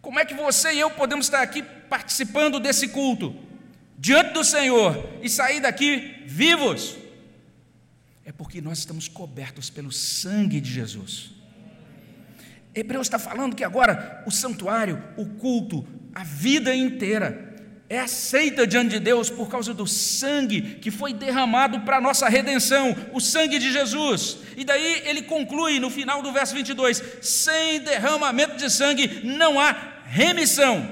como 0.04 0.20
é 0.20 0.24
que 0.26 0.34
você 0.34 0.74
e 0.74 0.80
eu 0.80 0.90
podemos 0.90 1.24
estar 1.24 1.40
aqui 1.40 1.62
participando 1.62 2.60
desse 2.60 2.88
culto, 2.88 3.34
diante 3.98 4.34
do 4.34 4.44
Senhor, 4.44 5.02
e 5.22 5.30
sair 5.30 5.60
daqui 5.60 6.22
vivos? 6.26 6.94
É 8.22 8.30
porque 8.30 8.60
nós 8.60 8.78
estamos 8.78 9.08
cobertos 9.08 9.70
pelo 9.70 9.90
sangue 9.90 10.60
de 10.60 10.70
Jesus. 10.70 11.30
Hebreus 12.74 13.06
está 13.06 13.18
falando 13.18 13.56
que 13.56 13.64
agora 13.64 14.22
o 14.26 14.30
santuário, 14.30 15.02
o 15.16 15.24
culto, 15.24 15.86
a 16.14 16.22
vida 16.22 16.74
inteira 16.76 17.54
é 17.88 17.98
aceita 18.00 18.66
diante 18.66 18.90
de 18.90 19.00
Deus 19.00 19.30
por 19.30 19.48
causa 19.48 19.72
do 19.72 19.86
sangue 19.86 20.80
que 20.82 20.90
foi 20.90 21.14
derramado 21.14 21.80
para 21.80 21.96
a 21.96 22.00
nossa 22.00 22.28
redenção, 22.28 22.94
o 23.12 23.20
sangue 23.20 23.58
de 23.58 23.72
Jesus. 23.72 24.38
E 24.54 24.64
daí 24.64 25.02
ele 25.06 25.22
conclui 25.22 25.80
no 25.80 25.88
final 25.88 26.20
do 26.20 26.30
verso 26.30 26.54
22: 26.54 27.02
sem 27.22 27.80
derramamento 27.80 28.56
de 28.56 28.70
sangue 28.70 29.22
não 29.24 29.58
há 29.58 29.93
remissão. 30.04 30.88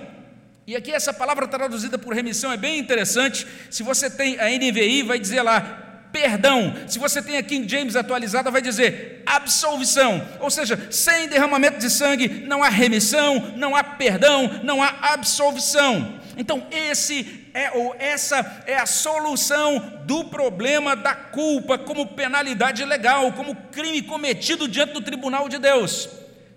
E 0.67 0.77
aqui 0.77 0.93
essa 0.93 1.13
palavra 1.13 1.47
traduzida 1.49 1.99
por 1.99 2.15
remissão 2.15 2.53
é 2.53 2.57
bem 2.57 2.79
interessante. 2.79 3.47
Se 3.71 3.83
você 3.83 4.09
tem 4.09 4.39
a 4.39 4.49
NVI, 4.49 5.03
vai 5.03 5.19
dizer 5.19 5.43
lá 5.43 5.83
perdão. 6.13 6.75
Se 6.87 6.99
você 6.99 7.23
tem 7.23 7.37
a 7.37 7.43
King 7.43 7.69
James 7.69 7.97
atualizada, 7.97 8.51
vai 8.51 8.63
dizer 8.63 9.23
absolvição. 9.27 10.27
Ou 10.41 10.51
seja, 10.51 10.89
sem 10.91 11.27
derramamento 11.29 11.79
de 11.79 11.91
sangue 11.91 12.29
não 12.47 12.63
há 12.63 12.69
remissão, 12.69 13.55
não 13.57 13.75
há 13.75 13.83
perdão, 13.83 14.61
não 14.63 14.83
há 14.83 14.95
absolvição. 15.15 16.21
Então, 16.37 16.67
esse 16.71 17.49
é 17.53 17.71
ou 17.73 17.95
essa 17.99 18.65
é 18.67 18.77
a 18.77 18.87
solução 18.87 20.01
do 20.07 20.25
problema 20.25 20.95
da 20.95 21.15
culpa 21.15 21.77
como 21.77 22.07
penalidade 22.07 22.85
legal, 22.85 23.33
como 23.33 23.55
crime 23.71 24.03
cometido 24.03 24.69
diante 24.69 24.93
do 24.93 25.03
tribunal 25.03 25.49
de 25.49 25.59
Deus. 25.59 26.09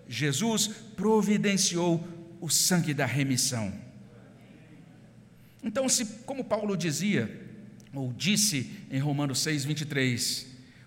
Jesus 0.08 0.70
providenciou 0.96 2.06
o 2.40 2.50
sangue 2.50 2.94
da 2.94 3.06
remissão. 3.06 3.74
Então, 5.64 5.90
se 5.90 6.06
como 6.26 6.44
Paulo 6.44 6.78
dizia, 6.78 7.44
ou 7.94 8.14
disse 8.14 8.72
em 8.92 9.00
Romanos 9.00 9.40
6, 9.40 9.66
23, 9.66 10.46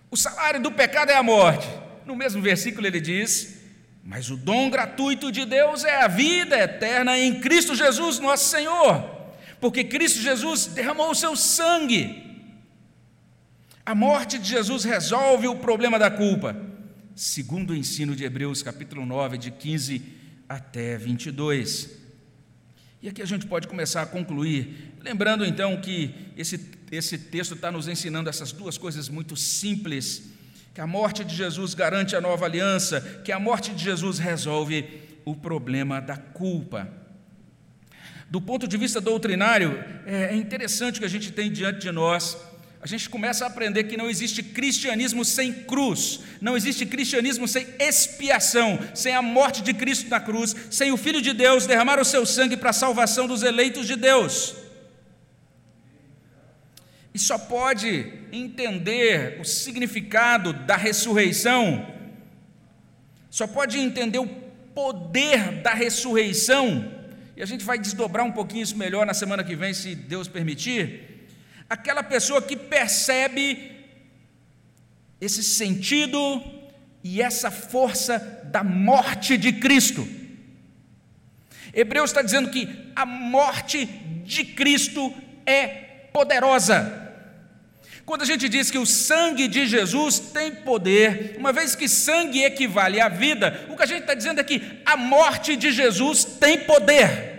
o 0.09 0.15
salário 0.15 0.61
do 0.61 0.71
pecado 0.71 1.11
é 1.11 1.15
a 1.15 1.23
morte. 1.23 1.67
No 2.05 2.15
mesmo 2.15 2.41
versículo 2.41 2.87
ele 2.87 3.01
diz: 3.01 3.59
Mas 4.03 4.29
o 4.29 4.37
dom 4.37 4.69
gratuito 4.69 5.31
de 5.31 5.45
Deus 5.45 5.83
é 5.83 6.01
a 6.01 6.07
vida 6.07 6.57
eterna 6.57 7.17
em 7.17 7.39
Cristo 7.39 7.75
Jesus, 7.75 8.19
nosso 8.19 8.49
Senhor. 8.49 9.17
Porque 9.59 9.83
Cristo 9.83 10.21
Jesus 10.21 10.67
derramou 10.67 11.11
o 11.11 11.15
seu 11.15 11.35
sangue. 11.35 12.27
A 13.85 13.93
morte 13.93 14.37
de 14.37 14.47
Jesus 14.47 14.83
resolve 14.83 15.47
o 15.47 15.57
problema 15.57 15.99
da 15.99 16.09
culpa, 16.09 16.55
segundo 17.15 17.71
o 17.71 17.75
ensino 17.75 18.15
de 18.15 18.23
Hebreus, 18.23 18.63
capítulo 18.63 19.05
9, 19.05 19.37
de 19.37 19.51
15 19.51 20.18
até 20.49 20.97
22. 20.97 21.99
E 23.01 23.07
aqui 23.07 23.21
a 23.21 23.25
gente 23.25 23.45
pode 23.45 23.67
começar 23.67 24.01
a 24.01 24.05
concluir, 24.05 24.93
lembrando 24.99 25.45
então 25.45 25.79
que 25.79 26.13
esse, 26.35 26.59
esse 26.91 27.17
texto 27.17 27.53
está 27.53 27.71
nos 27.71 27.87
ensinando 27.87 28.29
essas 28.29 28.51
duas 28.51 28.77
coisas 28.77 29.07
muito 29.07 29.37
simples: 29.37 30.23
que 30.73 30.81
a 30.81 30.87
morte 30.87 31.23
de 31.23 31.35
Jesus 31.35 31.75
garante 31.75 32.15
a 32.15 32.21
nova 32.21 32.45
aliança, 32.45 33.21
que 33.23 33.31
a 33.31 33.39
morte 33.39 33.73
de 33.73 33.83
Jesus 33.83 34.17
resolve 34.17 34.85
o 35.23 35.35
problema 35.35 36.01
da 36.01 36.17
culpa. 36.17 36.91
Do 38.29 38.41
ponto 38.41 38.67
de 38.67 38.77
vista 38.77 38.99
doutrinário, 38.99 39.83
é 40.05 40.35
interessante 40.35 40.97
o 40.97 40.99
que 40.99 41.05
a 41.05 41.09
gente 41.09 41.31
tem 41.31 41.51
diante 41.51 41.79
de 41.79 41.91
nós 41.91 42.37
a 42.81 42.87
gente 42.87 43.09
começa 43.09 43.43
a 43.43 43.47
aprender 43.47 43.83
que 43.85 43.97
não 43.97 44.09
existe 44.09 44.41
cristianismo 44.41 45.25
sem 45.25 45.51
cruz, 45.51 46.21
não 46.39 46.55
existe 46.55 46.85
cristianismo 46.85 47.45
sem 47.45 47.67
expiação, 47.77 48.79
sem 48.95 49.13
a 49.13 49.21
morte 49.21 49.61
de 49.61 49.73
Cristo 49.73 50.09
na 50.09 50.19
cruz, 50.19 50.55
sem 50.71 50.89
o 50.91 50.97
Filho 50.97 51.21
de 51.21 51.33
Deus 51.33 51.67
derramar 51.67 51.99
o 51.99 52.05
seu 52.05 52.25
sangue 52.25 52.55
para 52.55 52.69
a 52.69 52.73
salvação 52.73 53.27
dos 53.27 53.43
eleitos 53.43 53.85
de 53.85 53.97
Deus. 53.97 54.55
E 57.13 57.19
só 57.19 57.37
pode 57.37 58.13
entender 58.31 59.41
o 59.41 59.43
significado 59.43 60.53
da 60.53 60.77
ressurreição, 60.77 61.85
só 63.29 63.45
pode 63.45 63.77
entender 63.77 64.19
o 64.19 64.27
poder 64.73 65.61
da 65.61 65.73
ressurreição, 65.73 66.93
e 67.35 67.41
a 67.41 67.45
gente 67.45 67.65
vai 67.65 67.77
desdobrar 67.77 68.25
um 68.25 68.31
pouquinho 68.31 68.63
isso 68.63 68.77
melhor 68.77 69.05
na 69.05 69.13
semana 69.13 69.43
que 69.43 69.55
vem, 69.55 69.73
se 69.73 69.95
Deus 69.95 70.29
permitir 70.29 71.18
aquela 71.69 72.01
pessoa 72.01 72.41
que 72.41 72.55
percebe 72.55 73.71
esse 75.21 75.43
sentido 75.43 76.41
e 77.03 77.21
essa 77.21 77.51
força 77.51 78.17
da 78.45 78.63
morte 78.63 79.37
de 79.37 79.53
Cristo. 79.53 80.07
Hebreus 81.73 82.09
está 82.09 82.21
dizendo 82.21 82.49
que 82.49 82.67
a 82.95 83.05
morte 83.05 83.85
de 84.25 84.43
Cristo 84.43 85.13
é 85.45 85.67
poderosa. 86.11 87.07
Quando 88.05 88.23
a 88.23 88.25
gente 88.25 88.49
diz 88.49 88.71
que 88.71 88.77
o 88.79 88.87
sangue 88.87 89.47
de 89.47 89.67
Jesus 89.67 90.17
tem 90.17 90.51
poder, 90.51 91.35
uma 91.37 91.53
vez 91.53 91.75
que 91.75 91.87
sangue 91.87 92.43
equivale 92.43 92.99
à 92.99 93.07
vida, 93.07 93.67
o 93.69 93.75
que 93.75 93.83
a 93.83 93.85
gente 93.85 94.01
está 94.01 94.15
dizendo 94.15 94.41
é 94.41 94.43
que 94.43 94.81
a 94.83 94.97
morte 94.97 95.55
de 95.55 95.71
Jesus 95.71 96.25
tem 96.25 96.61
poder. 96.61 97.38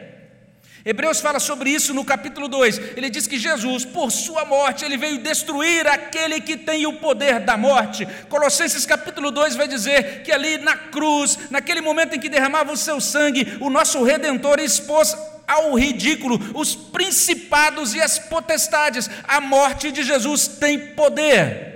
Hebreus 0.84 1.20
fala 1.20 1.38
sobre 1.38 1.70
isso 1.70 1.92
no 1.92 2.04
capítulo 2.04 2.48
2. 2.48 2.96
Ele 2.96 3.10
diz 3.10 3.26
que 3.26 3.38
Jesus, 3.38 3.84
por 3.84 4.10
sua 4.10 4.44
morte, 4.44 4.84
ele 4.84 4.96
veio 4.96 5.18
destruir 5.18 5.86
aquele 5.86 6.40
que 6.40 6.56
tem 6.56 6.86
o 6.86 6.94
poder 6.94 7.40
da 7.40 7.56
morte. 7.56 8.06
Colossenses 8.28 8.86
capítulo 8.86 9.30
2 9.30 9.56
vai 9.56 9.68
dizer 9.68 10.22
que 10.22 10.32
ali 10.32 10.56
na 10.58 10.76
cruz, 10.76 11.38
naquele 11.50 11.82
momento 11.82 12.14
em 12.14 12.20
que 12.20 12.30
derramava 12.30 12.72
o 12.72 12.76
seu 12.76 13.00
sangue, 13.00 13.58
o 13.60 13.68
nosso 13.68 14.02
redentor 14.02 14.58
expôs 14.58 15.14
ao 15.46 15.74
ridículo 15.74 16.38
os 16.54 16.74
principados 16.74 17.94
e 17.94 18.00
as 18.00 18.18
potestades. 18.18 19.10
A 19.24 19.40
morte 19.40 19.92
de 19.92 20.02
Jesus 20.02 20.48
tem 20.48 20.94
poder. 20.94 21.68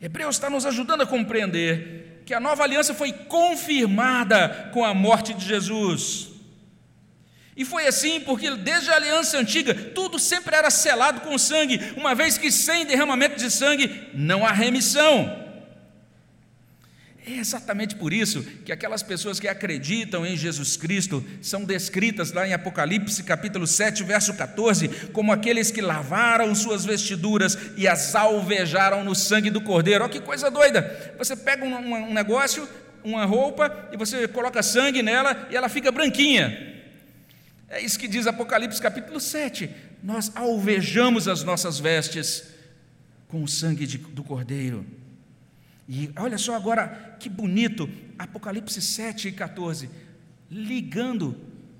Hebreus 0.00 0.36
está 0.36 0.50
nos 0.50 0.66
ajudando 0.66 1.02
a 1.02 1.06
compreender 1.06 2.13
que 2.24 2.34
a 2.34 2.40
nova 2.40 2.62
aliança 2.62 2.94
foi 2.94 3.12
confirmada 3.12 4.70
com 4.72 4.84
a 4.84 4.94
morte 4.94 5.34
de 5.34 5.44
Jesus. 5.44 6.28
E 7.56 7.64
foi 7.64 7.86
assim 7.86 8.20
porque 8.20 8.50
desde 8.56 8.90
a 8.90 8.96
aliança 8.96 9.38
antiga 9.38 9.74
tudo 9.74 10.18
sempre 10.18 10.56
era 10.56 10.70
selado 10.70 11.20
com 11.20 11.38
sangue, 11.38 11.80
uma 11.96 12.14
vez 12.14 12.36
que 12.36 12.50
sem 12.50 12.84
derramamento 12.84 13.36
de 13.36 13.50
sangue 13.50 14.08
não 14.12 14.44
há 14.44 14.50
remissão. 14.50 15.43
É 17.26 17.38
exatamente 17.38 17.96
por 17.96 18.12
isso 18.12 18.42
que 18.66 18.70
aquelas 18.70 19.02
pessoas 19.02 19.40
que 19.40 19.48
acreditam 19.48 20.26
em 20.26 20.36
Jesus 20.36 20.76
Cristo 20.76 21.24
são 21.40 21.64
descritas 21.64 22.32
lá 22.32 22.46
em 22.46 22.52
Apocalipse 22.52 23.22
capítulo 23.22 23.66
7, 23.66 24.04
verso 24.04 24.34
14, 24.34 24.88
como 25.10 25.32
aqueles 25.32 25.70
que 25.70 25.80
lavaram 25.80 26.54
suas 26.54 26.84
vestiduras 26.84 27.56
e 27.78 27.88
as 27.88 28.14
alvejaram 28.14 29.02
no 29.02 29.14
sangue 29.14 29.48
do 29.48 29.62
Cordeiro. 29.62 30.04
Olha 30.04 30.12
que 30.12 30.20
coisa 30.20 30.50
doida! 30.50 31.14
Você 31.16 31.34
pega 31.34 31.64
um, 31.64 31.74
um 31.74 32.12
negócio, 32.12 32.68
uma 33.02 33.24
roupa, 33.24 33.88
e 33.90 33.96
você 33.96 34.28
coloca 34.28 34.62
sangue 34.62 35.02
nela 35.02 35.48
e 35.50 35.56
ela 35.56 35.70
fica 35.70 35.90
branquinha. 35.90 36.74
É 37.70 37.80
isso 37.80 37.98
que 37.98 38.06
diz 38.06 38.26
Apocalipse 38.26 38.82
capítulo 38.82 39.18
7. 39.18 39.70
Nós 40.02 40.30
alvejamos 40.34 41.26
as 41.26 41.42
nossas 41.42 41.78
vestes 41.78 42.44
com 43.28 43.42
o 43.42 43.48
sangue 43.48 43.86
de, 43.86 43.96
do 43.96 44.22
Cordeiro. 44.22 44.84
E 45.88 46.10
olha 46.16 46.38
só 46.38 46.54
agora 46.54 47.13
que 47.24 47.30
bonito, 47.30 47.88
Apocalipse 48.18 48.82
7 48.82 49.28
e 49.28 49.32
14, 49.32 49.88
ligando 50.50 51.34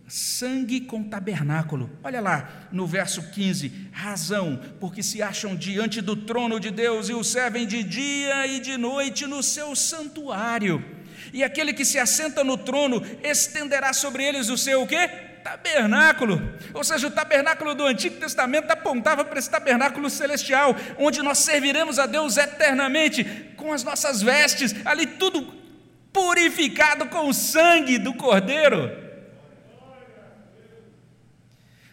sangue 0.09 0.81
com 0.81 1.05
tabernáculo. 1.05 1.91
Olha 2.03 2.19
lá 2.19 2.67
no 2.73 2.87
verso 2.87 3.31
15: 3.31 3.91
razão, 3.93 4.59
porque 4.81 5.03
se 5.03 5.21
acham 5.21 5.55
diante 5.55 6.01
do 6.01 6.17
trono 6.17 6.59
de 6.59 6.71
Deus 6.71 7.11
e 7.11 7.13
o 7.13 7.23
servem 7.23 7.67
de 7.67 7.83
dia 7.83 8.47
e 8.47 8.59
de 8.59 8.79
noite 8.79 9.27
no 9.27 9.43
seu 9.43 9.77
santuário. 9.77 10.83
E 11.31 11.45
aquele 11.45 11.75
que 11.75 11.85
se 11.85 11.99
assenta 11.99 12.43
no 12.43 12.57
trono 12.57 13.03
estenderá 13.23 13.93
sobre 13.93 14.25
eles 14.25 14.49
o 14.49 14.57
seu 14.57 14.81
o 14.81 14.87
quê? 14.87 15.11
tabernáculo, 15.45 16.41
ou 16.73 16.83
seja, 16.83 17.07
o 17.07 17.11
tabernáculo 17.11 17.75
do 17.75 17.85
Antigo 17.85 18.17
Testamento 18.17 18.71
apontava 18.71 19.27
para 19.27 19.39
esse 19.39 19.51
tabernáculo 19.51 20.09
celestial, 20.09 20.75
onde 20.99 21.21
nós 21.21 21.37
serviremos 21.37 21.99
a 21.99 22.07
Deus 22.07 22.39
eternamente, 22.39 23.53
com 23.65 23.73
as 23.73 23.83
nossas 23.83 24.21
vestes, 24.21 24.75
ali 24.85 25.07
tudo 25.07 25.43
purificado 26.13 27.07
com 27.07 27.29
o 27.29 27.35
sangue 27.35 27.99
do 27.99 28.13
Cordeiro. 28.15 29.03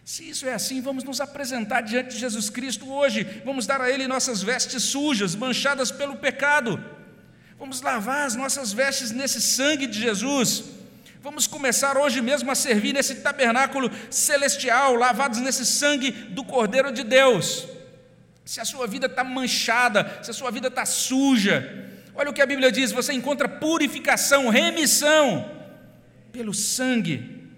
Se 0.04 0.28
isso 0.28 0.46
é 0.46 0.52
assim, 0.52 0.82
vamos 0.82 1.02
nos 1.02 1.20
apresentar 1.20 1.80
diante 1.80 2.10
de 2.10 2.18
Jesus 2.18 2.50
Cristo 2.50 2.92
hoje, 2.92 3.24
vamos 3.44 3.66
dar 3.66 3.80
a 3.80 3.90
Ele 3.90 4.06
nossas 4.06 4.42
vestes 4.42 4.82
sujas, 4.82 5.34
manchadas 5.34 5.90
pelo 5.90 6.16
pecado, 6.16 6.78
vamos 7.58 7.80
lavar 7.80 8.26
as 8.26 8.36
nossas 8.36 8.72
vestes 8.72 9.10
nesse 9.10 9.40
sangue 9.40 9.86
de 9.86 9.98
Jesus 9.98 10.64
Vamos 11.22 11.46
começar 11.46 11.96
hoje 11.96 12.20
mesmo 12.20 12.50
a 12.50 12.54
servir 12.56 12.92
nesse 12.92 13.14
tabernáculo 13.14 13.88
celestial, 14.10 14.96
lavados 14.96 15.38
nesse 15.38 15.64
sangue 15.64 16.10
do 16.10 16.42
Cordeiro 16.42 16.90
de 16.90 17.04
Deus. 17.04 17.64
Se 18.52 18.60
a 18.60 18.66
sua 18.66 18.86
vida 18.86 19.06
está 19.06 19.24
manchada, 19.24 20.20
se 20.22 20.30
a 20.30 20.34
sua 20.34 20.50
vida 20.50 20.68
está 20.68 20.84
suja, 20.84 21.88
olha 22.14 22.28
o 22.28 22.34
que 22.34 22.42
a 22.42 22.44
Bíblia 22.44 22.70
diz: 22.70 22.92
você 22.92 23.10
encontra 23.14 23.48
purificação, 23.48 24.50
remissão 24.50 25.50
pelo 26.30 26.52
sangue. 26.52 27.48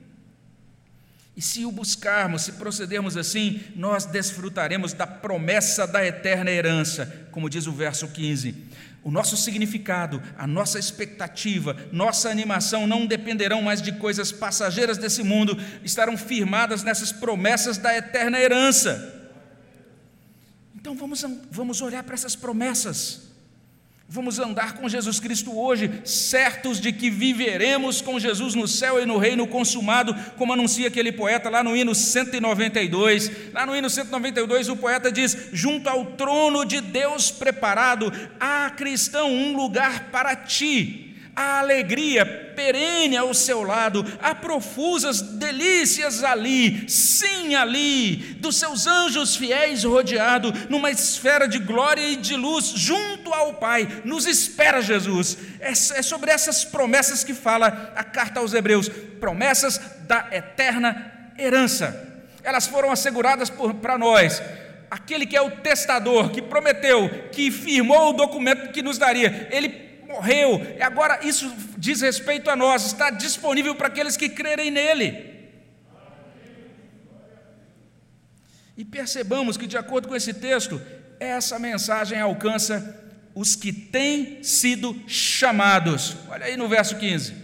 E 1.36 1.42
se 1.42 1.64
o 1.64 1.72
buscarmos, 1.72 2.42
se 2.42 2.52
procedermos 2.52 3.16
assim, 3.16 3.60
nós 3.74 4.06
desfrutaremos 4.06 4.92
da 4.92 5.04
promessa 5.04 5.84
da 5.84 6.06
eterna 6.06 6.52
herança, 6.52 7.26
como 7.32 7.50
diz 7.50 7.66
o 7.66 7.72
verso 7.72 8.06
15. 8.06 8.54
O 9.02 9.10
nosso 9.10 9.36
significado, 9.36 10.22
a 10.38 10.46
nossa 10.46 10.78
expectativa, 10.78 11.76
nossa 11.90 12.30
animação 12.30 12.86
não 12.86 13.04
dependerão 13.04 13.60
mais 13.62 13.82
de 13.82 13.90
coisas 13.90 14.30
passageiras 14.30 14.96
desse 14.96 15.24
mundo, 15.24 15.60
estarão 15.82 16.16
firmadas 16.16 16.84
nessas 16.84 17.10
promessas 17.10 17.78
da 17.78 17.92
eterna 17.96 18.38
herança. 18.38 19.13
Então 20.84 20.94
vamos, 20.94 21.24
vamos 21.50 21.80
olhar 21.80 22.02
para 22.02 22.12
essas 22.12 22.36
promessas, 22.36 23.22
Vamos 24.06 24.38
andar 24.38 24.74
com 24.74 24.86
Jesus 24.86 25.18
Cristo 25.18 25.58
hoje, 25.58 25.90
certos 26.04 26.78
de 26.78 26.92
que 26.92 27.08
viveremos 27.08 28.02
com 28.02 28.20
Jesus 28.20 28.54
no 28.54 28.68
céu 28.68 29.00
e 29.00 29.06
no 29.06 29.16
reino 29.16 29.46
consumado, 29.46 30.14
como 30.36 30.52
anuncia 30.52 30.88
aquele 30.88 31.10
poeta 31.10 31.48
lá 31.48 31.64
no 31.64 31.74
hino 31.74 31.94
192. 31.94 33.52
Lá 33.54 33.64
no 33.64 33.74
hino 33.74 33.88
192, 33.88 34.68
o 34.68 34.76
poeta 34.76 35.10
diz: 35.10 35.48
Junto 35.54 35.88
ao 35.88 36.04
trono 36.12 36.66
de 36.66 36.82
Deus 36.82 37.30
preparado, 37.30 38.12
há 38.38 38.68
cristão 38.68 39.32
um 39.32 39.56
lugar 39.56 40.10
para 40.10 40.36
ti 40.36 41.03
a 41.34 41.58
alegria 41.58 42.24
perene 42.54 43.16
ao 43.16 43.34
seu 43.34 43.62
lado, 43.62 44.04
há 44.22 44.34
profusas 44.34 45.20
delícias 45.20 46.22
ali, 46.22 46.88
sim, 46.88 47.54
ali, 47.54 48.16
dos 48.38 48.56
seus 48.56 48.86
anjos 48.86 49.34
fiéis 49.36 49.84
rodeado, 49.84 50.52
numa 50.68 50.90
esfera 50.90 51.48
de 51.48 51.58
glória 51.58 52.06
e 52.06 52.16
de 52.16 52.36
luz, 52.36 52.66
junto 52.66 53.32
ao 53.32 53.54
Pai, 53.54 54.02
nos 54.04 54.26
espera 54.26 54.80
Jesus. 54.80 55.36
É, 55.60 55.70
é 55.70 56.02
sobre 56.02 56.30
essas 56.30 56.64
promessas 56.64 57.24
que 57.24 57.34
fala 57.34 57.92
a 57.96 58.04
carta 58.04 58.40
aos 58.40 58.54
Hebreus, 58.54 58.88
promessas 59.18 59.80
da 60.06 60.28
eterna 60.30 61.32
herança. 61.38 62.12
Elas 62.42 62.66
foram 62.66 62.92
asseguradas 62.92 63.50
para 63.80 63.98
nós 63.98 64.40
aquele 64.90 65.26
que 65.26 65.36
é 65.36 65.42
o 65.42 65.50
testador, 65.50 66.30
que 66.30 66.40
prometeu, 66.40 67.10
que 67.32 67.50
firmou 67.50 68.10
o 68.10 68.12
documento 68.12 68.70
que 68.70 68.80
nos 68.80 68.96
daria, 68.96 69.48
ele 69.50 69.68
morreu, 70.14 70.60
e 70.78 70.82
agora 70.82 71.24
isso 71.26 71.52
diz 71.76 72.00
respeito 72.00 72.48
a 72.48 72.56
nós, 72.56 72.86
está 72.86 73.10
disponível 73.10 73.74
para 73.74 73.88
aqueles 73.88 74.16
que 74.16 74.28
crerem 74.28 74.70
nele. 74.70 75.34
E 78.76 78.84
percebamos 78.84 79.56
que, 79.56 79.66
de 79.66 79.76
acordo 79.76 80.08
com 80.08 80.16
esse 80.16 80.34
texto, 80.34 80.80
essa 81.20 81.58
mensagem 81.58 82.20
alcança 82.20 82.76
os 83.34 83.54
que 83.54 83.72
têm 83.72 84.42
sido 84.42 85.00
chamados. 85.06 86.16
Olha 86.28 86.46
aí 86.46 86.56
no 86.56 86.68
verso 86.68 86.96
15. 86.96 87.34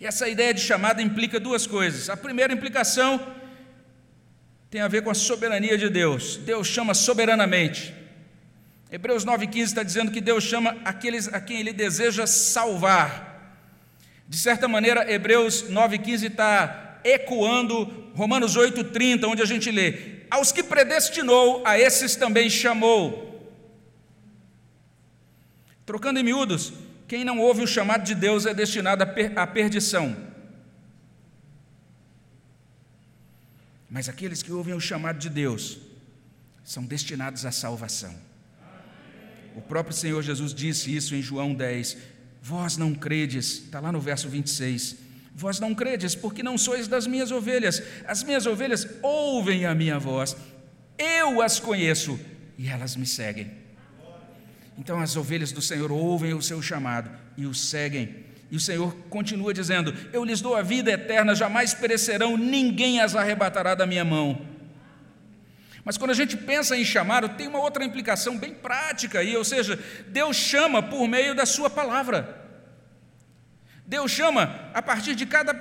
E 0.00 0.06
essa 0.06 0.28
ideia 0.28 0.54
de 0.54 0.60
chamada 0.60 1.02
implica 1.02 1.40
duas 1.40 1.66
coisas. 1.66 2.08
A 2.08 2.16
primeira 2.16 2.52
implicação 2.52 3.34
tem 4.70 4.80
a 4.80 4.88
ver 4.88 5.02
com 5.02 5.10
a 5.10 5.14
soberania 5.14 5.76
de 5.76 5.88
Deus. 5.88 6.36
Deus 6.36 6.68
chama 6.68 6.94
soberanamente. 6.94 7.92
Hebreus 8.90 9.24
9,15 9.24 9.60
está 9.60 9.82
dizendo 9.82 10.10
que 10.10 10.20
Deus 10.20 10.42
chama 10.42 10.76
aqueles 10.84 11.28
a 11.28 11.40
quem 11.40 11.60
Ele 11.60 11.72
deseja 11.72 12.26
salvar. 12.26 13.28
De 14.26 14.36
certa 14.36 14.66
maneira, 14.66 15.10
Hebreus 15.10 15.64
9,15 15.64 16.30
está 16.30 17.00
ecoando 17.04 17.84
Romanos 18.14 18.56
8,30, 18.56 19.26
onde 19.26 19.42
a 19.42 19.46
gente 19.46 19.70
lê: 19.70 20.22
Aos 20.30 20.52
que 20.52 20.62
predestinou, 20.62 21.62
a 21.66 21.78
esses 21.78 22.16
também 22.16 22.48
chamou. 22.48 23.26
Trocando 25.84 26.18
em 26.18 26.22
miúdos, 26.22 26.72
quem 27.06 27.24
não 27.24 27.38
ouve 27.38 27.62
o 27.62 27.66
chamado 27.66 28.04
de 28.04 28.14
Deus 28.14 28.46
é 28.46 28.52
destinado 28.52 29.04
à 29.36 29.46
perdição. 29.46 30.16
Mas 33.88 34.08
aqueles 34.08 34.42
que 34.42 34.52
ouvem 34.52 34.74
o 34.74 34.80
chamado 34.80 35.18
de 35.18 35.30
Deus 35.30 35.78
são 36.62 36.84
destinados 36.84 37.46
à 37.46 37.50
salvação. 37.50 38.27
O 39.56 39.60
próprio 39.60 39.94
Senhor 39.94 40.22
Jesus 40.22 40.54
disse 40.54 40.94
isso 40.94 41.14
em 41.14 41.22
João 41.22 41.54
10. 41.54 41.96
Vós 42.42 42.76
não 42.76 42.94
credes, 42.94 43.64
está 43.64 43.80
lá 43.80 43.90
no 43.90 44.00
verso 44.00 44.28
26. 44.28 44.96
Vós 45.34 45.60
não 45.60 45.74
credes, 45.74 46.14
porque 46.14 46.42
não 46.42 46.58
sois 46.58 46.88
das 46.88 47.06
minhas 47.06 47.30
ovelhas. 47.30 47.82
As 48.06 48.22
minhas 48.22 48.46
ovelhas 48.46 48.86
ouvem 49.02 49.66
a 49.66 49.74
minha 49.74 49.98
voz, 49.98 50.36
eu 50.98 51.40
as 51.40 51.60
conheço 51.60 52.18
e 52.56 52.68
elas 52.68 52.96
me 52.96 53.06
seguem. 53.06 53.50
Então 54.76 55.00
as 55.00 55.16
ovelhas 55.16 55.52
do 55.52 55.62
Senhor 55.62 55.90
ouvem 55.90 56.34
o 56.34 56.42
seu 56.42 56.60
chamado 56.60 57.10
e 57.36 57.46
o 57.46 57.54
seguem. 57.54 58.24
E 58.50 58.56
o 58.56 58.60
Senhor 58.60 58.94
continua 59.10 59.52
dizendo: 59.52 59.94
Eu 60.12 60.24
lhes 60.24 60.40
dou 60.40 60.54
a 60.54 60.62
vida 60.62 60.90
eterna, 60.90 61.34
jamais 61.34 61.74
perecerão, 61.74 62.36
ninguém 62.36 63.00
as 63.00 63.14
arrebatará 63.14 63.74
da 63.74 63.86
minha 63.86 64.04
mão. 64.04 64.40
Mas 65.84 65.96
quando 65.96 66.10
a 66.10 66.14
gente 66.14 66.36
pensa 66.36 66.76
em 66.76 66.84
chamado, 66.84 67.30
tem 67.30 67.46
uma 67.46 67.60
outra 67.60 67.84
implicação 67.84 68.36
bem 68.36 68.52
prática 68.54 69.20
aí, 69.20 69.36
ou 69.36 69.44
seja, 69.44 69.78
Deus 70.08 70.36
chama 70.36 70.82
por 70.82 71.06
meio 71.08 71.34
da 71.34 71.46
Sua 71.46 71.70
palavra. 71.70 72.46
Deus 73.86 74.10
chama 74.10 74.70
a 74.74 74.82
partir 74.82 75.14
de 75.14 75.24
cada 75.24 75.54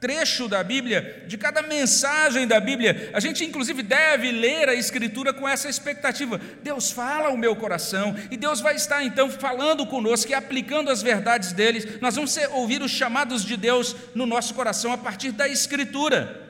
trecho 0.00 0.48
da 0.48 0.64
Bíblia, 0.64 1.24
de 1.28 1.36
cada 1.36 1.62
mensagem 1.62 2.46
da 2.46 2.58
Bíblia. 2.58 3.10
A 3.12 3.20
gente, 3.20 3.44
inclusive, 3.44 3.82
deve 3.82 4.32
ler 4.32 4.68
a 4.68 4.74
Escritura 4.74 5.32
com 5.32 5.48
essa 5.48 5.68
expectativa. 5.68 6.40
Deus 6.62 6.90
fala 6.90 7.28
ao 7.28 7.36
meu 7.36 7.54
coração 7.54 8.16
e 8.30 8.36
Deus 8.36 8.60
vai 8.60 8.74
estar 8.74 9.04
então 9.04 9.30
falando 9.30 9.86
conosco 9.86 10.30
e 10.30 10.34
aplicando 10.34 10.90
as 10.90 11.02
verdades 11.02 11.52
dele. 11.52 11.98
Nós 12.00 12.16
vamos 12.16 12.36
ouvir 12.52 12.80
os 12.80 12.90
chamados 12.90 13.44
de 13.44 13.56
Deus 13.56 13.94
no 14.14 14.24
nosso 14.24 14.54
coração 14.54 14.92
a 14.92 14.98
partir 14.98 15.32
da 15.32 15.46
Escritura. 15.46 16.49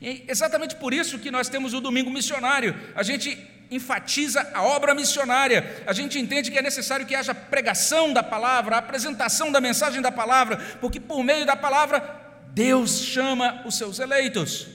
E 0.00 0.24
exatamente 0.26 0.76
por 0.76 0.94
isso 0.94 1.18
que 1.18 1.30
nós 1.30 1.48
temos 1.48 1.74
o 1.74 1.80
domingo 1.80 2.10
missionário. 2.10 2.74
A 2.94 3.02
gente 3.02 3.38
enfatiza 3.70 4.50
a 4.54 4.62
obra 4.62 4.94
missionária. 4.94 5.84
A 5.86 5.92
gente 5.92 6.18
entende 6.18 6.50
que 6.50 6.58
é 6.58 6.62
necessário 6.62 7.06
que 7.06 7.14
haja 7.14 7.34
pregação 7.34 8.12
da 8.12 8.22
palavra, 8.22 8.76
apresentação 8.76 9.52
da 9.52 9.60
mensagem 9.60 10.00
da 10.00 10.10
palavra, 10.10 10.56
porque 10.80 10.98
por 10.98 11.22
meio 11.22 11.44
da 11.44 11.54
palavra 11.54 12.18
Deus 12.52 13.02
chama 13.02 13.62
os 13.66 13.76
seus 13.76 13.98
eleitos. 13.98 14.66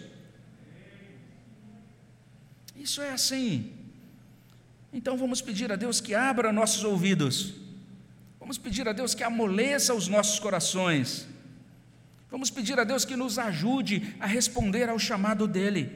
Isso 2.75 3.01
é 3.01 3.09
assim. 3.09 3.73
Então 4.93 5.17
vamos 5.17 5.41
pedir 5.41 5.71
a 5.71 5.75
Deus 5.75 5.99
que 5.99 6.13
abra 6.13 6.53
nossos 6.53 6.83
ouvidos. 6.83 7.55
Vamos 8.39 8.57
pedir 8.59 8.87
a 8.87 8.93
Deus 8.93 9.15
que 9.15 9.23
amoleça 9.23 9.93
os 9.93 10.07
nossos 10.07 10.39
corações 10.39 11.27
Vamos 12.35 12.49
pedir 12.49 12.77
a 12.77 12.83
Deus 12.83 13.05
que 13.05 13.15
nos 13.15 13.39
ajude 13.39 14.13
a 14.19 14.27
responder 14.27 14.89
ao 14.89 14.99
chamado 14.99 15.47
dele. 15.47 15.89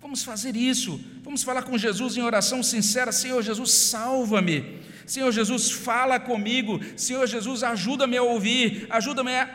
Vamos 0.00 0.22
fazer 0.22 0.54
isso. 0.54 1.00
Vamos 1.24 1.42
falar 1.42 1.64
com 1.64 1.76
Jesus 1.76 2.16
em 2.16 2.22
oração 2.22 2.62
sincera: 2.62 3.10
Senhor 3.10 3.42
Jesus, 3.42 3.72
salva-me. 3.72 4.80
Senhor 5.04 5.32
Jesus, 5.32 5.72
fala 5.72 6.20
comigo. 6.20 6.78
Senhor 6.96 7.26
Jesus, 7.26 7.64
ajuda-me 7.64 8.16
a 8.16 8.22
ouvir, 8.22 8.86
ajuda-me 8.88 9.32
a 9.34 9.50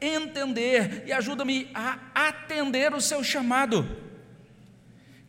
entender 0.00 1.02
e 1.04 1.12
ajuda-me 1.12 1.68
a 1.74 1.98
atender 2.14 2.94
o 2.94 3.00
seu 3.00 3.24
chamado. 3.24 3.84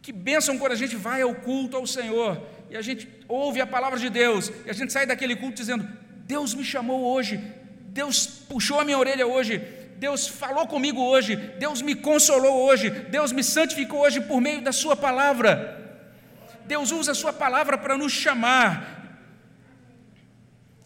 Que 0.04 0.12
bênção 0.12 0.60
quando 0.60 0.74
a 0.74 0.76
gente 0.84 0.96
vai 0.96 1.24
ao 1.24 1.34
culto 1.34 1.78
ao 1.78 1.88
Senhor 1.88 2.40
e 2.70 2.78
a 2.78 2.82
gente 2.84 3.10
ouve 3.28 3.60
a 3.60 3.66
palavra 3.66 3.98
de 3.98 4.12
Deus 4.12 4.52
e 4.68 4.70
a 4.70 4.74
gente 4.74 4.94
sai 4.94 5.08
daquele 5.08 5.36
culto 5.36 5.56
dizendo: 5.56 5.90
Deus 6.28 6.54
me 6.54 6.64
chamou 6.64 7.12
hoje, 7.12 7.42
Deus 7.88 8.28
puxou 8.48 8.80
a 8.80 8.86
minha 8.86 9.00
orelha 9.00 9.26
hoje, 9.26 9.60
Deus 9.98 10.28
falou 10.28 10.68
comigo 10.68 11.02
hoje, 11.02 11.36
Deus 11.36 11.82
me 11.82 11.96
consolou 11.96 12.66
hoje, 12.68 12.90
Deus 12.90 13.32
me 13.32 13.44
santificou 13.44 14.02
hoje 14.02 14.22
por 14.22 14.40
meio 14.40 14.62
da 14.62 14.72
Sua 14.72 14.96
palavra. 14.96 16.02
Deus 16.66 16.92
usa 16.92 17.14
a 17.14 17.16
Sua 17.16 17.34
palavra 17.34 17.78
para 17.78 17.98
nos 17.98 18.12
chamar. 18.12 18.96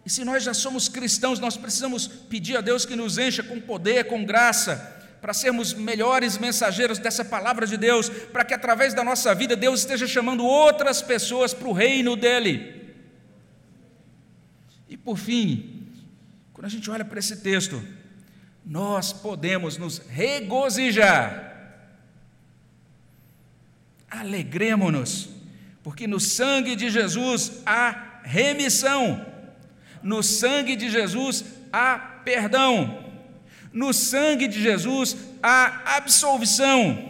E 0.05 0.09
se 0.09 0.23
nós 0.23 0.43
já 0.43 0.53
somos 0.53 0.87
cristãos, 0.87 1.39
nós 1.39 1.57
precisamos 1.57 2.07
pedir 2.07 2.55
a 2.55 2.61
Deus 2.61 2.85
que 2.85 2.95
nos 2.95 3.17
encha 3.17 3.43
com 3.43 3.59
poder, 3.59 4.05
com 4.05 4.23
graça, 4.23 4.97
para 5.21 5.33
sermos 5.33 5.73
melhores 5.73 6.37
mensageiros 6.37 6.97
dessa 6.97 7.23
palavra 7.23 7.67
de 7.67 7.75
Deus, 7.77 8.09
para 8.09 8.45
que 8.45 8.53
através 8.53 8.93
da 8.93 9.03
nossa 9.03 9.35
vida 9.35 9.55
Deus 9.57 9.81
esteja 9.81 10.07
chamando 10.07 10.45
outras 10.45 11.01
pessoas 11.01 11.53
para 11.53 11.67
o 11.67 11.73
reino 11.73 12.15
dEle. 12.15 12.95
E 14.87 14.95
por 14.95 15.17
fim, 15.17 15.87
quando 16.53 16.65
a 16.65 16.69
gente 16.69 16.89
olha 16.89 17.05
para 17.05 17.19
esse 17.19 17.37
texto, 17.37 17.83
nós 18.65 19.11
podemos 19.11 19.77
nos 19.77 19.97
regozijar. 19.97 21.49
Alegremos-nos, 24.09 25.29
porque 25.83 26.05
no 26.05 26.19
sangue 26.19 26.75
de 26.75 26.89
Jesus 26.89 27.61
há 27.65 28.19
remissão, 28.23 29.25
no 30.03 30.21
sangue 30.21 30.75
de 30.75 30.89
Jesus 30.89 31.45
há 31.71 31.97
perdão, 32.23 33.05
no 33.71 33.93
sangue 33.93 34.47
de 34.47 34.61
Jesus 34.61 35.15
há 35.41 35.95
absolvição. 35.97 37.09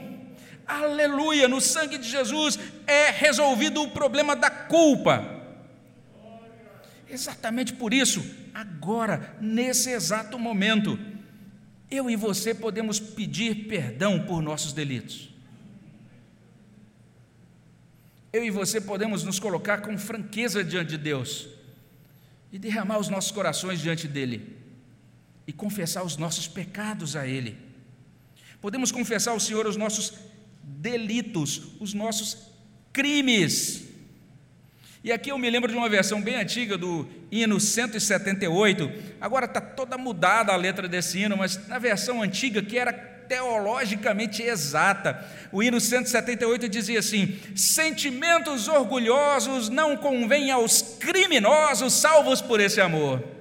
Aleluia, 0.67 1.47
no 1.47 1.59
sangue 1.59 1.97
de 1.97 2.09
Jesus 2.09 2.57
é 2.87 3.09
resolvido 3.09 3.81
o 3.81 3.91
problema 3.91 4.35
da 4.35 4.49
culpa. 4.49 5.41
Exatamente 7.09 7.73
por 7.73 7.93
isso, 7.93 8.23
agora, 8.53 9.35
nesse 9.41 9.89
exato 9.89 10.39
momento, 10.39 10.97
eu 11.91 12.09
e 12.09 12.15
você 12.15 12.55
podemos 12.55 12.99
pedir 12.99 13.67
perdão 13.67 14.25
por 14.25 14.41
nossos 14.41 14.71
delitos. 14.71 15.29
Eu 18.31 18.45
e 18.45 18.49
você 18.49 18.79
podemos 18.79 19.23
nos 19.23 19.39
colocar 19.39 19.81
com 19.81 19.97
franqueza 19.97 20.63
diante 20.63 20.91
de 20.91 20.97
Deus 20.97 21.49
e 22.49 22.57
derramar 22.57 22.97
os 22.97 23.09
nossos 23.09 23.31
corações 23.31 23.81
diante 23.81 24.07
dele 24.07 24.55
e 25.45 25.51
confessar 25.51 26.03
os 26.03 26.15
nossos 26.15 26.47
pecados 26.47 27.17
a 27.17 27.27
Ele. 27.27 27.57
Podemos 28.61 28.89
confessar 28.89 29.31
ao 29.31 29.39
Senhor 29.39 29.67
os 29.67 29.75
nossos 29.75 30.13
delitos, 30.63 31.73
os 31.77 31.93
nossos 31.93 32.37
crimes. 32.93 33.90
E 35.03 35.11
aqui 35.11 35.31
eu 35.31 35.37
me 35.37 35.49
lembro 35.49 35.71
de 35.71 35.75
uma 35.75 35.89
versão 35.89 36.21
bem 36.21 36.35
antiga 36.35 36.77
do 36.77 37.07
hino 37.31 37.59
178. 37.59 38.91
Agora 39.19 39.45
está 39.45 39.59
toda 39.59 39.97
mudada 39.97 40.53
a 40.53 40.55
letra 40.55 40.87
desse 40.87 41.19
hino, 41.19 41.35
mas 41.35 41.67
na 41.67 41.79
versão 41.79 42.21
antiga, 42.21 42.61
que 42.61 42.77
era 42.77 42.93
teologicamente 42.93 44.43
exata, 44.43 45.25
o 45.51 45.63
hino 45.63 45.81
178 45.81 46.69
dizia 46.69 46.99
assim: 46.99 47.39
Sentimentos 47.55 48.67
orgulhosos 48.67 49.69
não 49.69 49.97
convêm 49.97 50.51
aos 50.51 50.81
criminosos 50.99 51.93
salvos 51.93 52.39
por 52.39 52.59
esse 52.59 52.79
amor. 52.79 53.40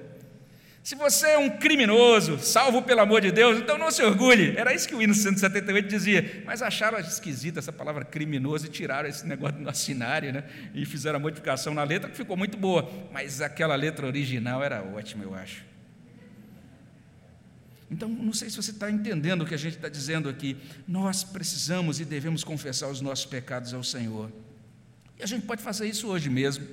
Se 0.83 0.95
você 0.95 1.27
é 1.27 1.37
um 1.37 1.57
criminoso, 1.57 2.39
salvo 2.39 2.81
pelo 2.81 3.01
amor 3.01 3.21
de 3.21 3.31
Deus, 3.31 3.59
então 3.59 3.77
não 3.77 3.91
se 3.91 4.01
orgulhe. 4.01 4.57
Era 4.57 4.73
isso 4.73 4.87
que 4.87 4.95
o 4.95 5.01
hino 5.01 5.13
178 5.13 5.87
dizia. 5.87 6.43
Mas 6.43 6.63
acharam 6.63 6.99
esquisita 6.99 7.59
essa 7.59 7.71
palavra 7.71 8.03
criminoso 8.03 8.65
e 8.65 8.69
tiraram 8.69 9.07
esse 9.07 9.25
negócio 9.27 9.57
do 9.59 9.75
cenário, 9.75 10.33
né? 10.33 10.43
E 10.73 10.83
fizeram 10.83 11.17
a 11.17 11.21
modificação 11.21 11.75
na 11.75 11.83
letra 11.83 12.09
que 12.09 12.17
ficou 12.17 12.35
muito 12.35 12.57
boa. 12.57 12.89
Mas 13.11 13.41
aquela 13.41 13.75
letra 13.75 14.07
original 14.07 14.63
era 14.63 14.81
ótima, 14.81 15.23
eu 15.23 15.35
acho. 15.35 15.63
Então, 17.91 18.09
não 18.09 18.33
sei 18.33 18.49
se 18.49 18.55
você 18.55 18.71
está 18.71 18.89
entendendo 18.89 19.43
o 19.43 19.45
que 19.45 19.53
a 19.53 19.59
gente 19.59 19.75
está 19.75 19.89
dizendo 19.89 20.29
aqui. 20.29 20.57
Nós 20.87 21.23
precisamos 21.23 21.99
e 21.99 22.05
devemos 22.05 22.43
confessar 22.43 22.87
os 22.87 23.01
nossos 23.01 23.25
pecados 23.25 23.71
ao 23.71 23.83
Senhor. 23.83 24.31
E 25.19 25.21
a 25.21 25.27
gente 25.27 25.45
pode 25.45 25.61
fazer 25.61 25.87
isso 25.87 26.07
hoje 26.07 26.27
mesmo. 26.27 26.65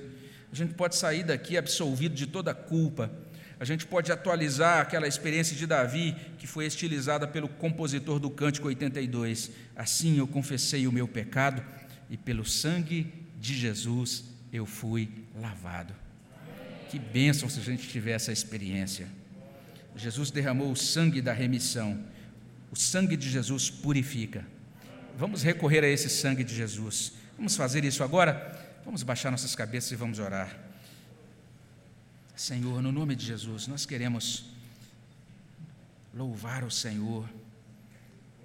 A 0.51 0.55
gente 0.55 0.73
pode 0.73 0.95
sair 0.95 1.23
daqui 1.23 1.57
absolvido 1.57 2.15
de 2.15 2.25
toda 2.25 2.55
culpa 2.55 3.11
a 3.59 3.65
gente 3.65 3.85
pode 3.85 4.09
atualizar 4.11 4.79
aquela 4.79 5.07
experiência 5.07 5.55
de 5.55 5.67
Davi, 5.67 6.15
que 6.37 6.47
foi 6.47 6.65
estilizada 6.65 7.27
pelo 7.27 7.49
compositor 7.49 8.17
do 8.17 8.29
Cântico 8.29 8.67
82. 8.67 9.51
Assim 9.75 10.17
eu 10.17 10.27
confessei 10.27 10.87
o 10.87 10.91
meu 10.91 11.07
pecado, 11.07 11.61
e 12.09 12.15
pelo 12.15 12.45
sangue 12.45 13.11
de 13.37 13.53
Jesus 13.53 14.23
eu 14.53 14.65
fui 14.65 15.09
lavado. 15.35 15.93
Que 16.89 16.97
bênção 16.97 17.49
se 17.49 17.59
a 17.59 17.63
gente 17.63 17.87
tiver 17.89 18.11
essa 18.11 18.31
experiência. 18.31 19.07
Jesus 19.95 20.31
derramou 20.31 20.71
o 20.71 20.75
sangue 20.75 21.21
da 21.21 21.33
remissão. 21.33 21.99
O 22.71 22.75
sangue 22.75 23.17
de 23.17 23.29
Jesus 23.29 23.69
purifica. 23.69 24.45
Vamos 25.17 25.43
recorrer 25.43 25.83
a 25.83 25.89
esse 25.89 26.09
sangue 26.09 26.45
de 26.45 26.55
Jesus. 26.55 27.11
Vamos 27.35 27.57
fazer 27.57 27.83
isso 27.83 28.03
agora? 28.03 28.57
Vamos 28.85 29.03
baixar 29.03 29.29
nossas 29.29 29.53
cabeças 29.53 29.91
e 29.91 29.95
vamos 29.95 30.17
orar. 30.17 30.68
Senhor, 32.39 32.81
no 32.81 32.89
nome 32.89 33.17
de 33.17 33.25
Jesus, 33.25 33.67
nós 33.67 33.85
queremos 33.85 34.45
louvar 36.13 36.63
o 36.63 36.71
Senhor, 36.71 37.29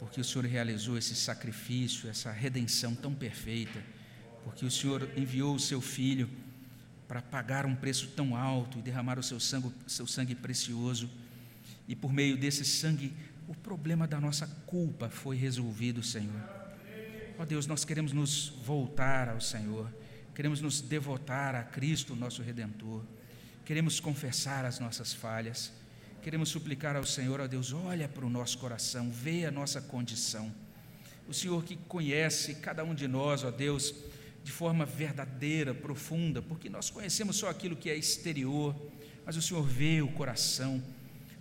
porque 0.01 0.20
o 0.20 0.24
Senhor 0.24 0.45
realizou 0.47 0.99
esse 0.99 1.14
sacrifício, 1.14 2.11
essa 2.11 2.32
redenção 2.32 2.92
tão 2.92 3.14
perfeita, 3.14 3.80
porque 4.42 4.66
o 4.66 4.70
Senhor 4.70 5.09
enviou 5.16 5.55
o 5.55 5.61
seu 5.61 5.80
Filho 5.80 6.28
para 7.07 7.22
pagar 7.22 7.66
um 7.66 7.76
preço 7.76 8.09
tão 8.16 8.34
alto 8.34 8.80
e 8.80 8.82
derramar 8.82 9.16
o 9.16 9.22
seu 9.22 9.38
sangue, 9.38 9.72
seu 9.86 10.09
sangue 10.09 10.34
precioso, 10.34 11.09
e 11.86 11.95
por 11.95 12.12
meio 12.12 12.36
desse 12.36 12.64
sangue, 12.64 13.14
o 13.47 13.55
problema 13.55 14.09
da 14.09 14.20
nossa 14.20 14.49
culpa 14.66 15.09
foi 15.09 15.36
resolvido, 15.36 16.03
Senhor. 16.03 16.42
Ó 17.38 17.45
oh 17.45 17.47
Deus, 17.47 17.68
nós 17.68 17.84
queremos 17.84 18.12
nos 18.12 18.49
voltar 18.64 19.28
ao 19.28 19.40
Senhor, 19.40 19.88
queremos 20.34 20.61
nos 20.61 20.80
devotar 20.80 21.55
a 21.55 21.62
Cristo, 21.62 22.16
nosso 22.16 22.42
Redentor. 22.42 23.05
Queremos 23.64 23.98
confessar 23.98 24.66
as 24.66 24.78
nossas 24.78 25.14
falhas, 25.14 25.72
queremos 26.22 26.50
suplicar 26.50 26.96
ao 26.96 27.06
Senhor, 27.06 27.40
ó 27.40 27.46
Deus, 27.46 27.72
olha 27.72 28.06
para 28.06 28.26
o 28.26 28.28
nosso 28.28 28.58
coração, 28.58 29.10
vê 29.10 29.46
a 29.46 29.50
nossa 29.50 29.80
condição. 29.80 30.52
O 31.26 31.32
Senhor 31.32 31.64
que 31.64 31.74
conhece 31.74 32.56
cada 32.56 32.84
um 32.84 32.94
de 32.94 33.08
nós, 33.08 33.42
ó 33.42 33.50
Deus, 33.50 33.94
de 34.42 34.52
forma 34.52 34.84
verdadeira, 34.84 35.72
profunda, 35.72 36.42
porque 36.42 36.68
nós 36.68 36.90
conhecemos 36.90 37.36
só 37.36 37.48
aquilo 37.48 37.74
que 37.74 37.88
é 37.88 37.96
exterior, 37.96 38.76
mas 39.24 39.34
o 39.34 39.40
Senhor 39.40 39.62
vê 39.62 40.02
o 40.02 40.08
coração. 40.08 40.82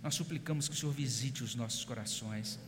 Nós 0.02 0.14
suplicamos 0.14 0.66
que 0.66 0.74
o 0.74 0.78
Senhor 0.78 0.92
visite 0.92 1.44
os 1.44 1.54
nossos 1.54 1.84
corações. 1.84 2.58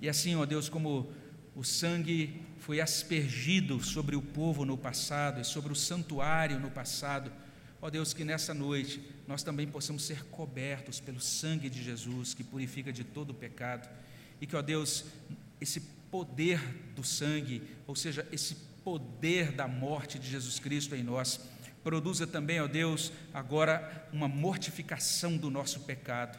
E 0.00 0.08
assim, 0.08 0.36
ó 0.36 0.46
Deus, 0.46 0.68
como 0.68 1.12
o 1.56 1.64
sangue 1.64 2.40
foi 2.58 2.80
aspergido 2.80 3.82
sobre 3.82 4.14
o 4.14 4.22
povo 4.22 4.64
no 4.64 4.78
passado 4.78 5.40
e 5.40 5.44
sobre 5.44 5.72
o 5.72 5.76
santuário 5.76 6.60
no 6.60 6.70
passado, 6.70 7.32
Ó 7.84 7.90
Deus, 7.90 8.14
que 8.14 8.24
nessa 8.24 8.54
noite 8.54 9.02
nós 9.26 9.42
também 9.42 9.66
possamos 9.66 10.04
ser 10.04 10.24
cobertos 10.26 11.00
pelo 11.00 11.20
sangue 11.20 11.68
de 11.68 11.82
Jesus, 11.82 12.32
que 12.32 12.44
purifica 12.44 12.92
de 12.92 13.02
todo 13.02 13.30
o 13.30 13.34
pecado, 13.34 13.88
e 14.40 14.46
que, 14.46 14.54
ó 14.54 14.62
Deus, 14.62 15.04
esse 15.60 15.80
poder 16.08 16.60
do 16.94 17.02
sangue, 17.02 17.60
ou 17.84 17.96
seja, 17.96 18.24
esse 18.30 18.54
poder 18.84 19.50
da 19.50 19.66
morte 19.66 20.16
de 20.16 20.30
Jesus 20.30 20.60
Cristo 20.60 20.94
em 20.94 21.02
nós, 21.02 21.40
produza 21.82 22.24
também, 22.24 22.60
ó 22.60 22.68
Deus, 22.68 23.12
agora 23.34 24.08
uma 24.12 24.28
mortificação 24.28 25.36
do 25.36 25.50
nosso 25.50 25.80
pecado. 25.80 26.38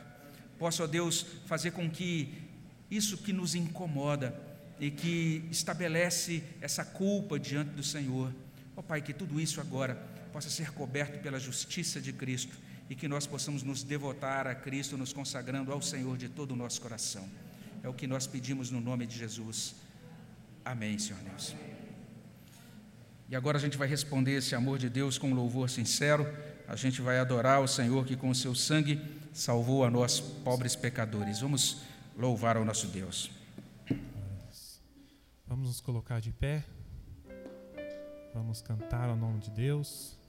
Possa, 0.57 0.85
ó 0.85 0.87
Deus, 0.87 1.25
fazer 1.45 1.71
com 1.71 1.89
que 1.89 2.41
isso 2.89 3.17
que 3.17 3.33
nos 3.33 3.53
incomoda 3.53 4.33
e 4.79 4.89
que 4.89 5.43
estabelece 5.51 6.41
essa 6.61 6.85
culpa 6.85 7.37
diante 7.37 7.71
do 7.71 7.83
Senhor, 7.83 8.33
ó 8.77 8.81
Pai, 8.81 9.01
que 9.01 9.11
tudo 9.11 9.41
isso 9.41 9.59
agora 9.59 10.12
possa 10.33 10.49
ser 10.49 10.71
coberto 10.71 11.19
pela 11.19 11.39
justiça 11.39 12.01
de 12.01 12.11
Cristo 12.11 12.57
e 12.89 12.95
que 12.95 13.07
nós 13.07 13.25
possamos 13.27 13.61
nos 13.63 13.83
devotar 13.83 14.47
a 14.47 14.55
Cristo, 14.55 14.97
nos 14.97 15.13
consagrando 15.13 15.71
ao 15.71 15.81
Senhor 15.81 16.17
de 16.17 16.27
todo 16.27 16.51
o 16.51 16.55
nosso 16.55 16.81
coração. 16.81 17.29
É 17.83 17.87
o 17.87 17.93
que 17.93 18.07
nós 18.07 18.25
pedimos 18.25 18.71
no 18.71 18.81
nome 18.81 19.05
de 19.05 19.17
Jesus. 19.17 19.75
Amém, 20.65 20.97
Senhor 20.97 21.21
Deus. 21.21 21.55
E 23.29 23.35
agora 23.35 23.57
a 23.57 23.61
gente 23.61 23.77
vai 23.77 23.87
responder 23.87 24.33
esse 24.33 24.55
amor 24.55 24.77
de 24.79 24.89
Deus 24.89 25.17
com 25.17 25.33
louvor 25.33 25.69
sincero. 25.69 26.25
A 26.67 26.75
gente 26.75 27.01
vai 27.01 27.19
adorar 27.19 27.61
o 27.61 27.67
Senhor 27.67 28.05
que 28.05 28.15
com 28.15 28.29
o 28.29 28.35
seu 28.35 28.55
sangue 28.55 29.01
salvou 29.31 29.85
a 29.85 29.89
nós, 29.89 30.19
pobres 30.19 30.75
pecadores. 30.75 31.41
Vamos 31.41 31.81
louvar 32.17 32.57
ao 32.57 32.65
nosso 32.65 32.87
Deus. 32.87 33.31
Vamos 35.47 35.67
nos 35.67 35.79
colocar 35.79 36.19
de 36.19 36.31
pé. 36.31 36.63
Vamos 38.33 38.61
cantar 38.61 39.09
ao 39.09 39.15
nome 39.15 39.39
de 39.39 39.51
Deus. 39.51 40.22